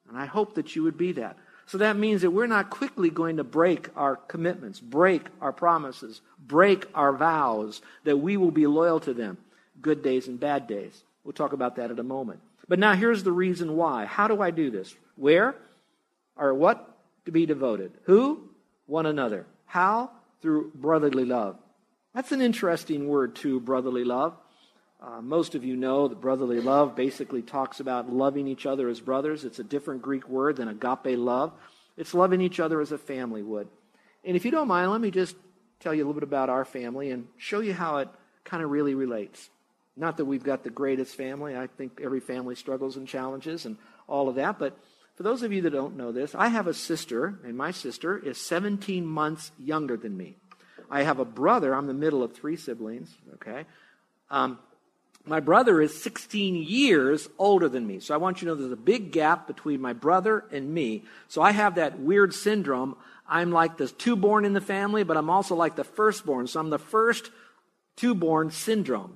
And 0.08 0.18
I 0.18 0.26
hope 0.26 0.56
that 0.56 0.76
you 0.76 0.84
would 0.84 0.98
be 0.98 1.12
that. 1.14 1.38
So 1.66 1.78
that 1.80 1.98
means 1.98 2.22
that 2.22 2.32
we're 2.32 2.48
not 2.48 2.70
quickly 2.70 3.10
going 3.10 3.38
to 3.38 3.44
break 3.44 3.90
our 3.96 4.16
commitments, 4.16 4.80
break 4.80 5.28
our 5.42 5.52
promises, 5.52 6.22
break 6.40 6.88
our 6.94 7.14
vows, 7.14 7.82
that 8.04 8.18
we 8.18 8.38
will 8.38 8.52
be 8.52 8.68
loyal 8.68 9.00
to 9.02 9.14
them, 9.14 9.38
good 9.82 10.02
days 10.02 10.28
and 10.28 10.40
bad 10.40 10.68
days. 10.68 11.04
We'll 11.24 11.34
talk 11.34 11.52
about 11.52 11.76
that 11.78 11.92
in 11.92 12.00
a 12.00 12.04
moment. 12.04 12.42
But 12.68 12.80
now 12.80 12.94
here's 12.94 13.24
the 13.24 13.32
reason 13.32 13.76
why. 13.76 14.06
How 14.06 14.28
do 14.28 14.42
I 14.42 14.52
do 14.52 14.72
this? 14.72 14.96
Where? 15.16 15.56
Or 16.36 16.54
what? 16.54 16.98
To 17.26 17.32
be 17.32 17.46
devoted. 17.46 17.92
Who? 18.04 18.50
One 18.86 19.06
another. 19.06 19.46
How? 19.66 20.12
Through 20.42 20.72
brotherly 20.76 21.26
love. 21.26 21.58
That's 22.14 22.32
an 22.32 22.42
interesting 22.42 23.08
word, 23.08 23.36
too, 23.36 23.60
brotherly 23.60 24.04
love. 24.04 24.36
Uh, 25.02 25.22
most 25.22 25.56
of 25.56 25.66
you 25.66 25.76
know 25.76 26.08
that 26.08 26.22
brotherly 26.22 26.62
love 26.62 26.96
basically 26.96 27.42
talks 27.42 27.80
about 27.82 28.12
loving 28.12 28.48
each 28.48 28.66
other 28.66 28.88
as 28.88 29.02
brothers. 29.02 29.44
It's 29.44 29.60
a 29.60 29.64
different 29.64 30.02
Greek 30.02 30.30
word 30.30 30.56
than 30.56 30.70
agape 30.70 31.18
love. 31.18 31.52
It's 31.98 32.14
loving 32.14 32.40
each 32.40 32.60
other 32.60 32.80
as 32.80 32.92
a 32.92 32.98
family 32.98 33.44
would. 33.44 33.68
And 34.24 34.38
if 34.38 34.46
you 34.46 34.52
don't 34.52 34.68
mind, 34.68 34.92
let 34.92 35.02
me 35.02 35.12
just 35.12 35.36
tell 35.82 35.94
you 35.94 36.04
a 36.04 36.06
little 36.06 36.20
bit 36.20 36.24
about 36.28 36.50
our 36.50 36.64
family 36.64 37.12
and 37.12 37.28
show 37.38 37.60
you 37.60 37.74
how 37.74 37.98
it 37.98 38.08
kind 38.46 38.64
of 38.64 38.70
really 38.70 38.96
relates. 38.96 39.50
Not 39.96 40.18
that 40.18 40.26
we've 40.26 40.44
got 40.44 40.64
the 40.64 40.70
greatest 40.70 41.16
family. 41.16 41.56
I 41.56 41.68
think 41.68 42.00
every 42.04 42.20
family 42.20 42.56
struggles 42.56 42.98
and 42.98 43.08
challenges 43.08 43.66
and 43.66 43.78
all 44.08 44.28
of 44.28 44.36
that. 44.36 44.58
But 44.58 44.78
for 45.16 45.24
those 45.24 45.44
of 45.44 45.54
you 45.54 45.62
that 45.62 45.70
don't 45.72 45.96
know 45.96 46.12
this, 46.12 46.34
I 46.34 46.48
have 46.48 46.68
a 46.68 46.74
sister, 46.74 47.40
and 47.44 47.56
my 47.56 47.72
sister 47.72 48.18
is 48.18 48.40
17 48.40 49.06
months 49.06 49.52
younger 49.60 49.96
than 49.96 50.18
me. 50.18 50.38
I 50.90 51.04
have 51.04 51.20
a 51.20 51.26
brother. 51.26 51.76
I'm 51.76 51.88
the 51.88 51.94
middle 51.94 52.24
of 52.24 52.34
three 52.34 52.56
siblings, 52.56 53.14
okay? 53.36 53.66
Um, 54.32 54.58
my 55.26 55.40
brother 55.40 55.82
is 55.82 56.02
16 56.02 56.56
years 56.56 57.30
older 57.38 57.70
than 57.70 57.88
me. 57.88 58.00
So 58.00 58.14
I 58.14 58.18
want 58.18 58.42
you 58.42 58.48
to 58.48 58.54
know 58.54 58.60
there's 58.60 58.72
a 58.74 58.76
big 58.76 59.12
gap 59.12 59.48
between 59.48 59.80
my 59.80 59.94
brother 59.94 60.44
and 60.52 60.74
me. 60.74 61.04
So 61.30 61.42
I 61.42 61.52
have 61.52 61.76
that 61.76 62.00
weird 62.00 62.34
syndrome. 62.34 62.98
I'm 63.28 63.52
like 63.52 63.78
the 63.78 63.88
two 63.88 64.16
born 64.16 64.44
in 64.44 64.54
the 64.54 64.62
family, 64.62 65.04
but 65.04 65.16
I'm 65.16 65.30
also 65.30 65.56
like 65.56 65.76
the 65.76 65.86
firstborn. 65.86 66.48
So 66.48 66.60
I'm 66.60 66.70
the 66.70 66.80
first 66.80 67.32
two 67.96 68.16
born 68.16 68.52
syndrome. 68.52 69.16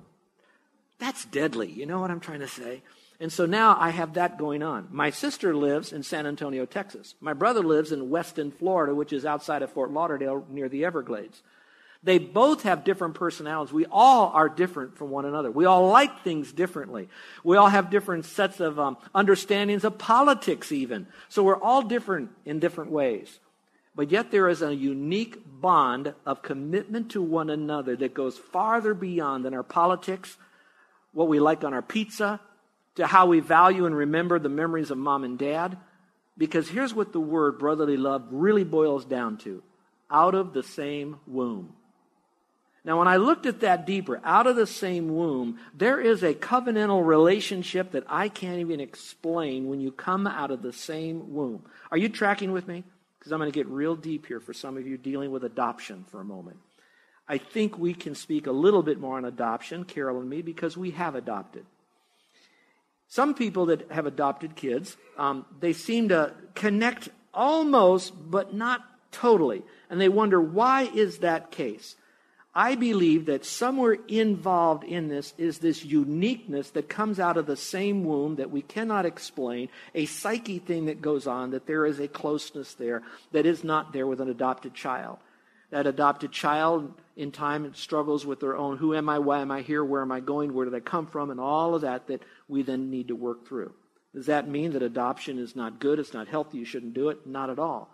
That's 0.98 1.24
deadly. 1.24 1.70
You 1.70 1.86
know 1.86 2.00
what 2.00 2.10
I'm 2.10 2.20
trying 2.20 2.40
to 2.40 2.48
say? 2.48 2.82
And 3.20 3.32
so 3.32 3.46
now 3.46 3.76
I 3.78 3.90
have 3.90 4.14
that 4.14 4.38
going 4.38 4.62
on. 4.62 4.88
My 4.90 5.10
sister 5.10 5.54
lives 5.54 5.92
in 5.92 6.02
San 6.02 6.26
Antonio, 6.26 6.66
Texas. 6.66 7.14
My 7.20 7.32
brother 7.32 7.62
lives 7.62 7.90
in 7.90 8.10
Weston, 8.10 8.52
Florida, 8.52 8.94
which 8.94 9.12
is 9.12 9.24
outside 9.24 9.62
of 9.62 9.72
Fort 9.72 9.90
Lauderdale 9.90 10.46
near 10.48 10.68
the 10.68 10.84
Everglades. 10.84 11.42
They 12.04 12.18
both 12.18 12.62
have 12.62 12.84
different 12.84 13.14
personalities. 13.14 13.72
We 13.72 13.86
all 13.90 14.28
are 14.28 14.48
different 14.48 14.96
from 14.96 15.10
one 15.10 15.24
another. 15.24 15.50
We 15.50 15.64
all 15.64 15.88
like 15.88 16.22
things 16.22 16.52
differently. 16.52 17.08
We 17.42 17.56
all 17.56 17.68
have 17.68 17.90
different 17.90 18.24
sets 18.24 18.60
of 18.60 18.78
um, 18.78 18.98
understandings 19.12 19.82
of 19.82 19.98
politics, 19.98 20.70
even. 20.70 21.08
So 21.28 21.42
we're 21.42 21.60
all 21.60 21.82
different 21.82 22.30
in 22.44 22.60
different 22.60 22.92
ways. 22.92 23.40
But 23.96 24.12
yet 24.12 24.30
there 24.30 24.48
is 24.48 24.62
a 24.62 24.72
unique 24.72 25.42
bond 25.44 26.14
of 26.24 26.40
commitment 26.42 27.10
to 27.12 27.22
one 27.22 27.50
another 27.50 27.96
that 27.96 28.14
goes 28.14 28.38
farther 28.38 28.94
beyond 28.94 29.44
than 29.44 29.54
our 29.54 29.64
politics, 29.64 30.36
what 31.18 31.26
we 31.26 31.40
like 31.40 31.64
on 31.64 31.74
our 31.74 31.82
pizza, 31.82 32.38
to 32.94 33.04
how 33.04 33.26
we 33.26 33.40
value 33.40 33.86
and 33.86 33.96
remember 33.96 34.38
the 34.38 34.48
memories 34.48 34.92
of 34.92 34.98
mom 34.98 35.24
and 35.24 35.36
dad. 35.36 35.76
Because 36.38 36.68
here's 36.68 36.94
what 36.94 37.12
the 37.12 37.18
word 37.18 37.58
brotherly 37.58 37.96
love 37.96 38.28
really 38.30 38.62
boils 38.62 39.04
down 39.04 39.36
to 39.38 39.60
out 40.08 40.36
of 40.36 40.52
the 40.52 40.62
same 40.62 41.18
womb. 41.26 41.72
Now, 42.84 43.00
when 43.00 43.08
I 43.08 43.16
looked 43.16 43.46
at 43.46 43.60
that 43.60 43.84
deeper, 43.84 44.20
out 44.22 44.46
of 44.46 44.54
the 44.54 44.66
same 44.66 45.12
womb, 45.12 45.58
there 45.74 46.00
is 46.00 46.22
a 46.22 46.34
covenantal 46.34 47.04
relationship 47.04 47.90
that 47.90 48.04
I 48.06 48.28
can't 48.28 48.60
even 48.60 48.78
explain 48.78 49.66
when 49.66 49.80
you 49.80 49.90
come 49.90 50.24
out 50.28 50.52
of 50.52 50.62
the 50.62 50.72
same 50.72 51.34
womb. 51.34 51.64
Are 51.90 51.98
you 51.98 52.08
tracking 52.08 52.52
with 52.52 52.68
me? 52.68 52.84
Because 53.18 53.32
I'm 53.32 53.40
going 53.40 53.50
to 53.50 53.58
get 53.58 53.66
real 53.66 53.96
deep 53.96 54.26
here 54.26 54.38
for 54.38 54.52
some 54.52 54.76
of 54.76 54.86
you 54.86 54.96
dealing 54.96 55.32
with 55.32 55.42
adoption 55.42 56.04
for 56.12 56.20
a 56.20 56.24
moment. 56.24 56.58
I 57.28 57.38
think 57.38 57.78
we 57.78 57.94
can 57.94 58.14
speak 58.14 58.46
a 58.46 58.52
little 58.52 58.82
bit 58.82 58.98
more 58.98 59.18
on 59.18 59.24
adoption, 59.24 59.84
Carol 59.84 60.20
and 60.20 60.28
me, 60.28 60.42
because 60.42 60.76
we 60.76 60.92
have 60.92 61.14
adopted. 61.14 61.66
Some 63.08 63.34
people 63.34 63.66
that 63.66 63.90
have 63.90 64.06
adopted 64.06 64.54
kids, 64.54 64.96
um, 65.16 65.46
they 65.60 65.72
seem 65.72 66.08
to 66.10 66.32
connect 66.54 67.08
almost, 67.32 68.12
but 68.30 68.54
not 68.54 68.82
totally. 69.12 69.62
And 69.88 70.00
they 70.00 70.08
wonder, 70.08 70.40
why 70.40 70.82
is 70.82 71.18
that 71.18 71.50
case? 71.50 71.96
I 72.54 72.74
believe 72.74 73.26
that 73.26 73.44
somewhere 73.44 73.98
involved 74.08 74.82
in 74.82 75.08
this 75.08 75.32
is 75.38 75.58
this 75.58 75.84
uniqueness 75.84 76.70
that 76.70 76.88
comes 76.88 77.20
out 77.20 77.36
of 77.36 77.46
the 77.46 77.56
same 77.56 78.04
womb 78.04 78.36
that 78.36 78.50
we 78.50 78.62
cannot 78.62 79.06
explain, 79.06 79.68
a 79.94 80.06
psyche 80.06 80.58
thing 80.58 80.86
that 80.86 81.00
goes 81.00 81.26
on, 81.26 81.50
that 81.52 81.66
there 81.66 81.86
is 81.86 82.00
a 82.00 82.08
closeness 82.08 82.74
there 82.74 83.02
that 83.32 83.46
is 83.46 83.62
not 83.62 83.92
there 83.92 84.06
with 84.06 84.20
an 84.20 84.28
adopted 84.28 84.74
child. 84.74 85.18
That 85.70 85.86
adopted 85.86 86.32
child 86.32 86.92
in 87.18 87.32
time 87.32 87.66
it 87.66 87.76
struggles 87.76 88.24
with 88.24 88.38
their 88.38 88.56
own 88.56 88.78
who 88.78 88.94
am 88.94 89.08
I, 89.08 89.18
why 89.18 89.40
am 89.40 89.50
I 89.50 89.60
here, 89.62 89.84
where 89.84 90.02
am 90.02 90.12
I 90.12 90.20
going, 90.20 90.54
where 90.54 90.64
did 90.64 90.74
I 90.74 90.80
come 90.80 91.06
from, 91.06 91.30
and 91.30 91.40
all 91.40 91.74
of 91.74 91.82
that 91.82 92.06
that 92.06 92.22
we 92.46 92.62
then 92.62 92.90
need 92.90 93.08
to 93.08 93.16
work 93.16 93.46
through. 93.46 93.74
Does 94.14 94.26
that 94.26 94.48
mean 94.48 94.72
that 94.72 94.82
adoption 94.82 95.38
is 95.38 95.56
not 95.56 95.80
good, 95.80 95.98
it's 95.98 96.14
not 96.14 96.28
healthy, 96.28 96.58
you 96.58 96.64
shouldn't 96.64 96.94
do 96.94 97.08
it? 97.08 97.26
Not 97.26 97.50
at 97.50 97.58
all. 97.58 97.92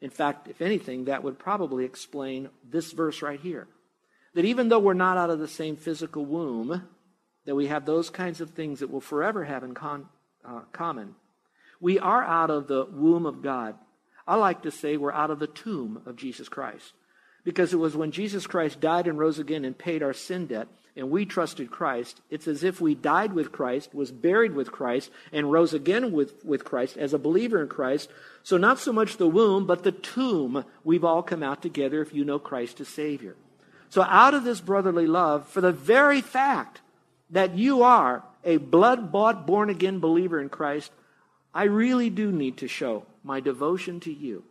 In 0.00 0.10
fact, 0.10 0.48
if 0.48 0.60
anything, 0.60 1.04
that 1.04 1.22
would 1.22 1.38
probably 1.38 1.84
explain 1.84 2.50
this 2.68 2.92
verse 2.92 3.22
right 3.22 3.40
here 3.40 3.68
that 4.34 4.44
even 4.44 4.68
though 4.68 4.80
we're 4.80 4.94
not 4.94 5.16
out 5.16 5.30
of 5.30 5.38
the 5.38 5.48
same 5.48 5.76
physical 5.76 6.24
womb, 6.24 6.82
that 7.46 7.54
we 7.54 7.68
have 7.68 7.86
those 7.86 8.10
kinds 8.10 8.40
of 8.40 8.50
things 8.50 8.80
that 8.80 8.90
we'll 8.90 9.00
forever 9.00 9.44
have 9.44 9.62
in 9.62 9.74
con, 9.74 10.08
uh, 10.44 10.62
common. 10.72 11.14
We 11.80 12.00
are 12.00 12.24
out 12.24 12.50
of 12.50 12.66
the 12.66 12.84
womb 12.84 13.24
of 13.24 13.42
God. 13.42 13.76
I 14.26 14.34
like 14.34 14.62
to 14.62 14.72
say 14.72 14.96
we're 14.96 15.12
out 15.12 15.30
of 15.30 15.38
the 15.38 15.46
tomb 15.46 16.02
of 16.06 16.16
Jesus 16.16 16.48
Christ. 16.48 16.92
Because 17.44 17.72
it 17.72 17.78
was 17.78 17.96
when 17.96 18.10
Jesus 18.10 18.46
Christ 18.46 18.80
died 18.80 19.06
and 19.06 19.18
rose 19.18 19.38
again 19.38 19.64
and 19.64 19.76
paid 19.76 20.02
our 20.02 20.14
sin 20.14 20.46
debt, 20.46 20.66
and 20.96 21.10
we 21.10 21.26
trusted 21.26 21.70
Christ, 21.70 22.20
it's 22.30 22.46
as 22.46 22.62
if 22.62 22.80
we 22.80 22.94
died 22.94 23.32
with 23.32 23.50
Christ, 23.50 23.94
was 23.94 24.12
buried 24.12 24.54
with 24.54 24.70
Christ, 24.70 25.10
and 25.32 25.50
rose 25.50 25.74
again 25.74 26.12
with, 26.12 26.44
with 26.44 26.64
Christ 26.64 26.96
as 26.96 27.12
a 27.12 27.18
believer 27.18 27.60
in 27.60 27.68
Christ. 27.68 28.10
So, 28.44 28.56
not 28.56 28.78
so 28.78 28.92
much 28.92 29.16
the 29.16 29.26
womb, 29.26 29.66
but 29.66 29.82
the 29.82 29.92
tomb, 29.92 30.64
we've 30.84 31.04
all 31.04 31.22
come 31.22 31.42
out 31.42 31.62
together 31.62 32.00
if 32.00 32.14
you 32.14 32.24
know 32.24 32.38
Christ 32.38 32.80
as 32.80 32.88
Savior. 32.88 33.34
So, 33.88 34.02
out 34.02 34.34
of 34.34 34.44
this 34.44 34.60
brotherly 34.60 35.08
love, 35.08 35.48
for 35.48 35.60
the 35.60 35.72
very 35.72 36.20
fact 36.20 36.80
that 37.30 37.56
you 37.56 37.82
are 37.82 38.22
a 38.44 38.58
blood 38.58 39.10
bought, 39.10 39.46
born 39.46 39.70
again 39.70 39.98
believer 39.98 40.40
in 40.40 40.48
Christ, 40.48 40.92
I 41.52 41.64
really 41.64 42.10
do 42.10 42.30
need 42.30 42.58
to 42.58 42.68
show 42.68 43.04
my 43.24 43.40
devotion 43.40 43.98
to 44.00 44.12
you, 44.12 44.44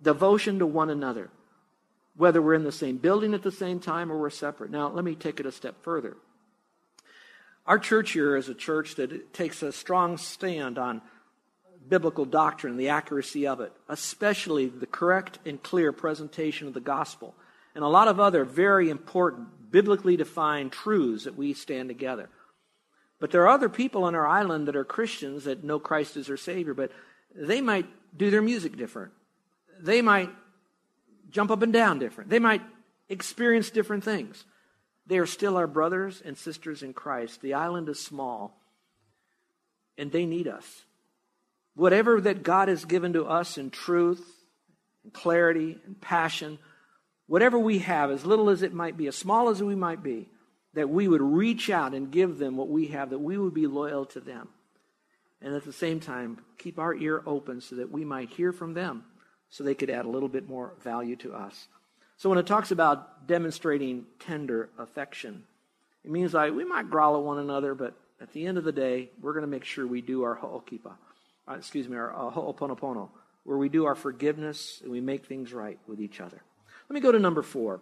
devotion 0.00 0.60
to 0.60 0.66
one 0.66 0.90
another, 0.90 1.30
whether 2.18 2.42
we're 2.42 2.54
in 2.54 2.64
the 2.64 2.72
same 2.72 2.98
building 2.98 3.32
at 3.32 3.42
the 3.42 3.50
same 3.50 3.80
time 3.80 4.12
or 4.12 4.18
we're 4.18 4.28
separate. 4.28 4.70
Now, 4.70 4.90
let 4.90 5.04
me 5.04 5.14
take 5.14 5.40
it 5.40 5.46
a 5.46 5.52
step 5.52 5.82
further. 5.82 6.16
Our 7.64 7.78
church 7.78 8.10
here 8.12 8.36
is 8.36 8.48
a 8.48 8.54
church 8.54 8.96
that 8.96 9.32
takes 9.32 9.62
a 9.62 9.72
strong 9.72 10.18
stand 10.18 10.78
on 10.78 11.00
biblical 11.88 12.26
doctrine, 12.26 12.76
the 12.76 12.90
accuracy 12.90 13.46
of 13.46 13.60
it, 13.60 13.72
especially 13.88 14.68
the 14.68 14.86
correct 14.86 15.38
and 15.46 15.62
clear 15.62 15.92
presentation 15.92 16.68
of 16.68 16.74
the 16.74 16.80
gospel 16.80 17.34
and 17.78 17.84
a 17.84 17.88
lot 17.88 18.08
of 18.08 18.18
other 18.18 18.44
very 18.44 18.90
important 18.90 19.70
biblically 19.70 20.16
defined 20.16 20.72
truths 20.72 21.24
that 21.24 21.36
we 21.36 21.54
stand 21.54 21.88
together. 21.88 22.28
But 23.20 23.30
there 23.30 23.42
are 23.42 23.48
other 23.48 23.68
people 23.68 24.02
on 24.02 24.16
our 24.16 24.26
island 24.26 24.66
that 24.66 24.74
are 24.74 24.84
Christians 24.84 25.44
that 25.44 25.62
know 25.62 25.78
Christ 25.78 26.16
as 26.16 26.26
their 26.26 26.36
Savior, 26.36 26.74
but 26.74 26.90
they 27.34 27.60
might 27.60 27.86
do 28.16 28.30
their 28.32 28.42
music 28.42 28.76
different. 28.76 29.12
They 29.80 30.02
might 30.02 30.30
jump 31.30 31.50
up 31.50 31.62
and 31.62 31.72
down 31.72 31.98
different. 31.98 32.30
They 32.30 32.38
might 32.38 32.62
experience 33.08 33.70
different 33.70 34.04
things. 34.04 34.44
They 35.06 35.18
are 35.18 35.26
still 35.26 35.56
our 35.56 35.66
brothers 35.66 36.22
and 36.24 36.36
sisters 36.36 36.82
in 36.82 36.92
Christ. 36.92 37.40
The 37.40 37.54
island 37.54 37.88
is 37.88 37.98
small, 37.98 38.60
and 39.96 40.12
they 40.12 40.26
need 40.26 40.46
us. 40.46 40.84
Whatever 41.74 42.20
that 42.20 42.42
God 42.42 42.68
has 42.68 42.84
given 42.84 43.14
to 43.14 43.24
us 43.24 43.56
in 43.56 43.70
truth, 43.70 44.24
and 45.04 45.12
clarity, 45.12 45.78
and 45.86 45.98
passion, 46.00 46.58
whatever 47.26 47.58
we 47.58 47.78
have, 47.78 48.10
as 48.10 48.26
little 48.26 48.50
as 48.50 48.62
it 48.62 48.74
might 48.74 48.96
be, 48.96 49.06
as 49.06 49.16
small 49.16 49.48
as 49.48 49.62
we 49.62 49.74
might 49.74 50.02
be, 50.02 50.28
that 50.74 50.90
we 50.90 51.08
would 51.08 51.22
reach 51.22 51.70
out 51.70 51.94
and 51.94 52.10
give 52.10 52.38
them 52.38 52.56
what 52.56 52.68
we 52.68 52.88
have, 52.88 53.10
that 53.10 53.18
we 53.18 53.38
would 53.38 53.54
be 53.54 53.66
loyal 53.66 54.04
to 54.06 54.20
them. 54.20 54.48
And 55.40 55.54
at 55.54 55.64
the 55.64 55.72
same 55.72 56.00
time, 56.00 56.40
keep 56.58 56.78
our 56.78 56.94
ear 56.94 57.22
open 57.24 57.60
so 57.60 57.76
that 57.76 57.90
we 57.90 58.04
might 58.04 58.30
hear 58.30 58.52
from 58.52 58.74
them 58.74 59.04
so 59.50 59.64
they 59.64 59.74
could 59.74 59.90
add 59.90 60.04
a 60.04 60.08
little 60.08 60.28
bit 60.28 60.48
more 60.48 60.72
value 60.82 61.16
to 61.16 61.34
us. 61.34 61.68
So 62.16 62.28
when 62.28 62.38
it 62.38 62.46
talks 62.46 62.70
about 62.70 63.26
demonstrating 63.26 64.04
tender 64.18 64.70
affection, 64.78 65.44
it 66.04 66.10
means 66.10 66.34
like 66.34 66.52
we 66.52 66.64
might 66.64 66.90
growl 66.90 67.16
at 67.16 67.22
one 67.22 67.38
another, 67.38 67.74
but 67.74 67.94
at 68.20 68.32
the 68.32 68.46
end 68.46 68.58
of 68.58 68.64
the 68.64 68.72
day, 68.72 69.10
we're 69.20 69.32
going 69.32 69.44
to 69.44 69.50
make 69.50 69.64
sure 69.64 69.86
we 69.86 70.00
do 70.00 70.24
our 70.24 70.34
ho'okipa, 70.34 70.92
uh, 71.48 71.54
excuse 71.54 71.88
me, 71.88 71.96
our 71.96 72.12
uh, 72.12 72.30
ho'oponopono, 72.30 73.08
where 73.44 73.56
we 73.56 73.68
do 73.68 73.84
our 73.84 73.94
forgiveness 73.94 74.80
and 74.82 74.90
we 74.90 75.00
make 75.00 75.26
things 75.26 75.52
right 75.52 75.78
with 75.86 76.00
each 76.00 76.20
other. 76.20 76.42
Let 76.88 76.94
me 76.94 77.00
go 77.00 77.12
to 77.12 77.18
number 77.18 77.42
four. 77.42 77.80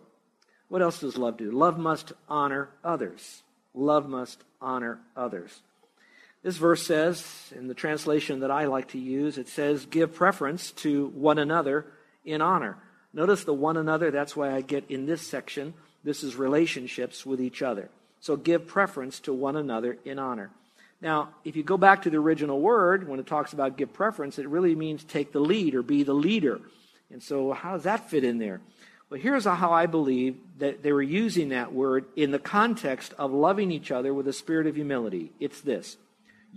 What 0.69 0.83
else 0.83 1.01
does 1.01 1.17
love 1.17 1.37
do? 1.37 1.51
Love 1.51 1.79
must 1.79 2.13
honor 2.29 2.69
others. 2.85 3.43
Love 3.73 4.09
must 4.09 4.43
honor 4.61 4.99
others. 5.17 5.63
This 6.43 6.57
verse 6.57 6.87
says, 6.87 7.53
in 7.57 7.67
the 7.67 7.75
translation 7.75 8.41
that 8.41 8.51
I 8.51 8.67
like 8.67 8.89
to 8.89 8.99
use, 8.99 9.37
it 9.37 9.49
says, 9.49 9.87
give 9.87 10.15
preference 10.15 10.71
to 10.73 11.09
one 11.09 11.39
another 11.39 11.87
in 12.25 12.41
honor. 12.41 12.77
Notice 13.13 13.45
the 13.45 13.55
one 13.55 13.77
another. 13.77 14.11
That's 14.11 14.37
why 14.37 14.55
I 14.55 14.61
get 14.61 14.85
in 14.91 15.07
this 15.07 15.23
section, 15.23 15.75
this 16.05 16.23
is 16.23 16.37
relationships 16.37 17.27
with 17.27 17.41
each 17.41 17.63
other. 17.63 17.89
So 18.21 18.37
give 18.37 18.67
preference 18.67 19.21
to 19.21 19.33
one 19.33 19.57
another 19.57 19.99
in 20.05 20.19
honor. 20.19 20.51
Now, 21.01 21.31
if 21.45 21.57
you 21.57 21.63
go 21.63 21.77
back 21.77 22.03
to 22.03 22.11
the 22.11 22.19
original 22.19 22.61
word, 22.61 23.09
when 23.09 23.21
it 23.21 23.27
talks 23.27 23.53
about 23.53 23.77
give 23.77 23.93
preference, 23.93 24.39
it 24.39 24.49
really 24.49 24.75
means 24.75 25.05
take 25.05 25.33
the 25.33 25.41
lead 25.41 25.75
or 25.75 25.83
be 25.83 26.03
the 26.03 26.15
leader. 26.15 26.61
And 27.11 27.23
so, 27.23 27.53
how 27.53 27.73
does 27.73 27.85
that 27.85 28.09
fit 28.09 28.25
in 28.25 28.39
there? 28.39 28.61
Well, 29.09 29.21
here's 29.21 29.45
how 29.45 29.73
I 29.73 29.87
believe 29.87 30.37
that 30.59 30.83
they 30.83 30.93
were 30.93 31.03
using 31.03 31.51
that 31.51 31.73
word 31.73 32.07
in 32.17 32.33
the 32.33 32.39
context 32.39 33.15
of 33.19 33.33
loving 33.33 33.71
each 33.71 33.93
other 33.93 34.13
with 34.13 34.27
a 34.27 34.33
spirit 34.33 34.67
of 34.67 34.75
humility. 34.75 35.33
It's 35.39 35.61
this 35.61 35.97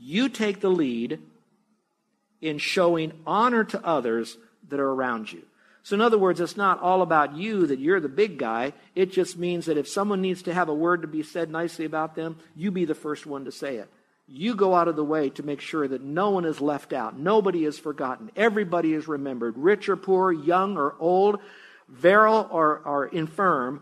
you 0.02 0.30
take 0.30 0.62
the 0.62 0.70
lead 0.70 1.20
in 2.42 2.58
showing 2.58 3.14
honor 3.28 3.64
to 3.66 3.86
others 3.86 4.38
that 4.70 4.80
are 4.80 4.92
around 4.92 5.32
you. 5.32 5.44
So, 5.84 5.96
in 5.96 6.02
other 6.02 6.18
words, 6.18 6.40
it's 6.40 6.58
not 6.58 6.82
all 6.82 7.02
about 7.02 7.36
you 7.36 7.66
that 7.68 7.80
you're 7.80 8.00
the 8.00 8.10
big 8.10 8.38
guy. 8.38 8.74
It 8.96 9.12
just 9.12 9.38
means 9.38 9.66
that 9.66 9.78
if 9.78 9.88
someone 9.88 10.22
needs 10.22 10.44
to 10.44 10.54
have 10.54 10.70
a 10.70 10.74
word 10.74 11.02
to 11.02 11.08
be 11.08 11.24
said 11.24 11.50
nicely 11.50 11.86
about 11.86 12.16
them, 12.16 12.38
you 12.56 12.70
be 12.70 12.86
the 12.86 12.96
first 12.96 13.26
one 13.26 13.46
to 13.46 13.52
say 13.52 13.78
it. 13.78 13.90
You 14.28 14.54
go 14.54 14.76
out 14.76 14.88
of 14.88 14.96
the 14.96 15.04
way 15.04 15.30
to 15.32 15.44
make 15.44 15.62
sure 15.62 15.88
that 15.88 16.04
no 16.04 16.30
one 16.30 16.46
is 16.46 16.62
left 16.62 16.94
out. 16.94 17.18
Nobody 17.18 17.66
is 17.66 17.80
forgotten. 17.80 18.30
Everybody 18.36 18.94
is 18.94 19.08
remembered, 19.08 19.58
rich 19.58 19.90
or 19.90 19.96
poor, 19.96 20.32
young 20.32 20.78
or 20.78 20.96
old, 21.00 21.40
virile 21.88 22.48
or, 22.52 22.82
or 22.86 23.08
infirm. 23.08 23.82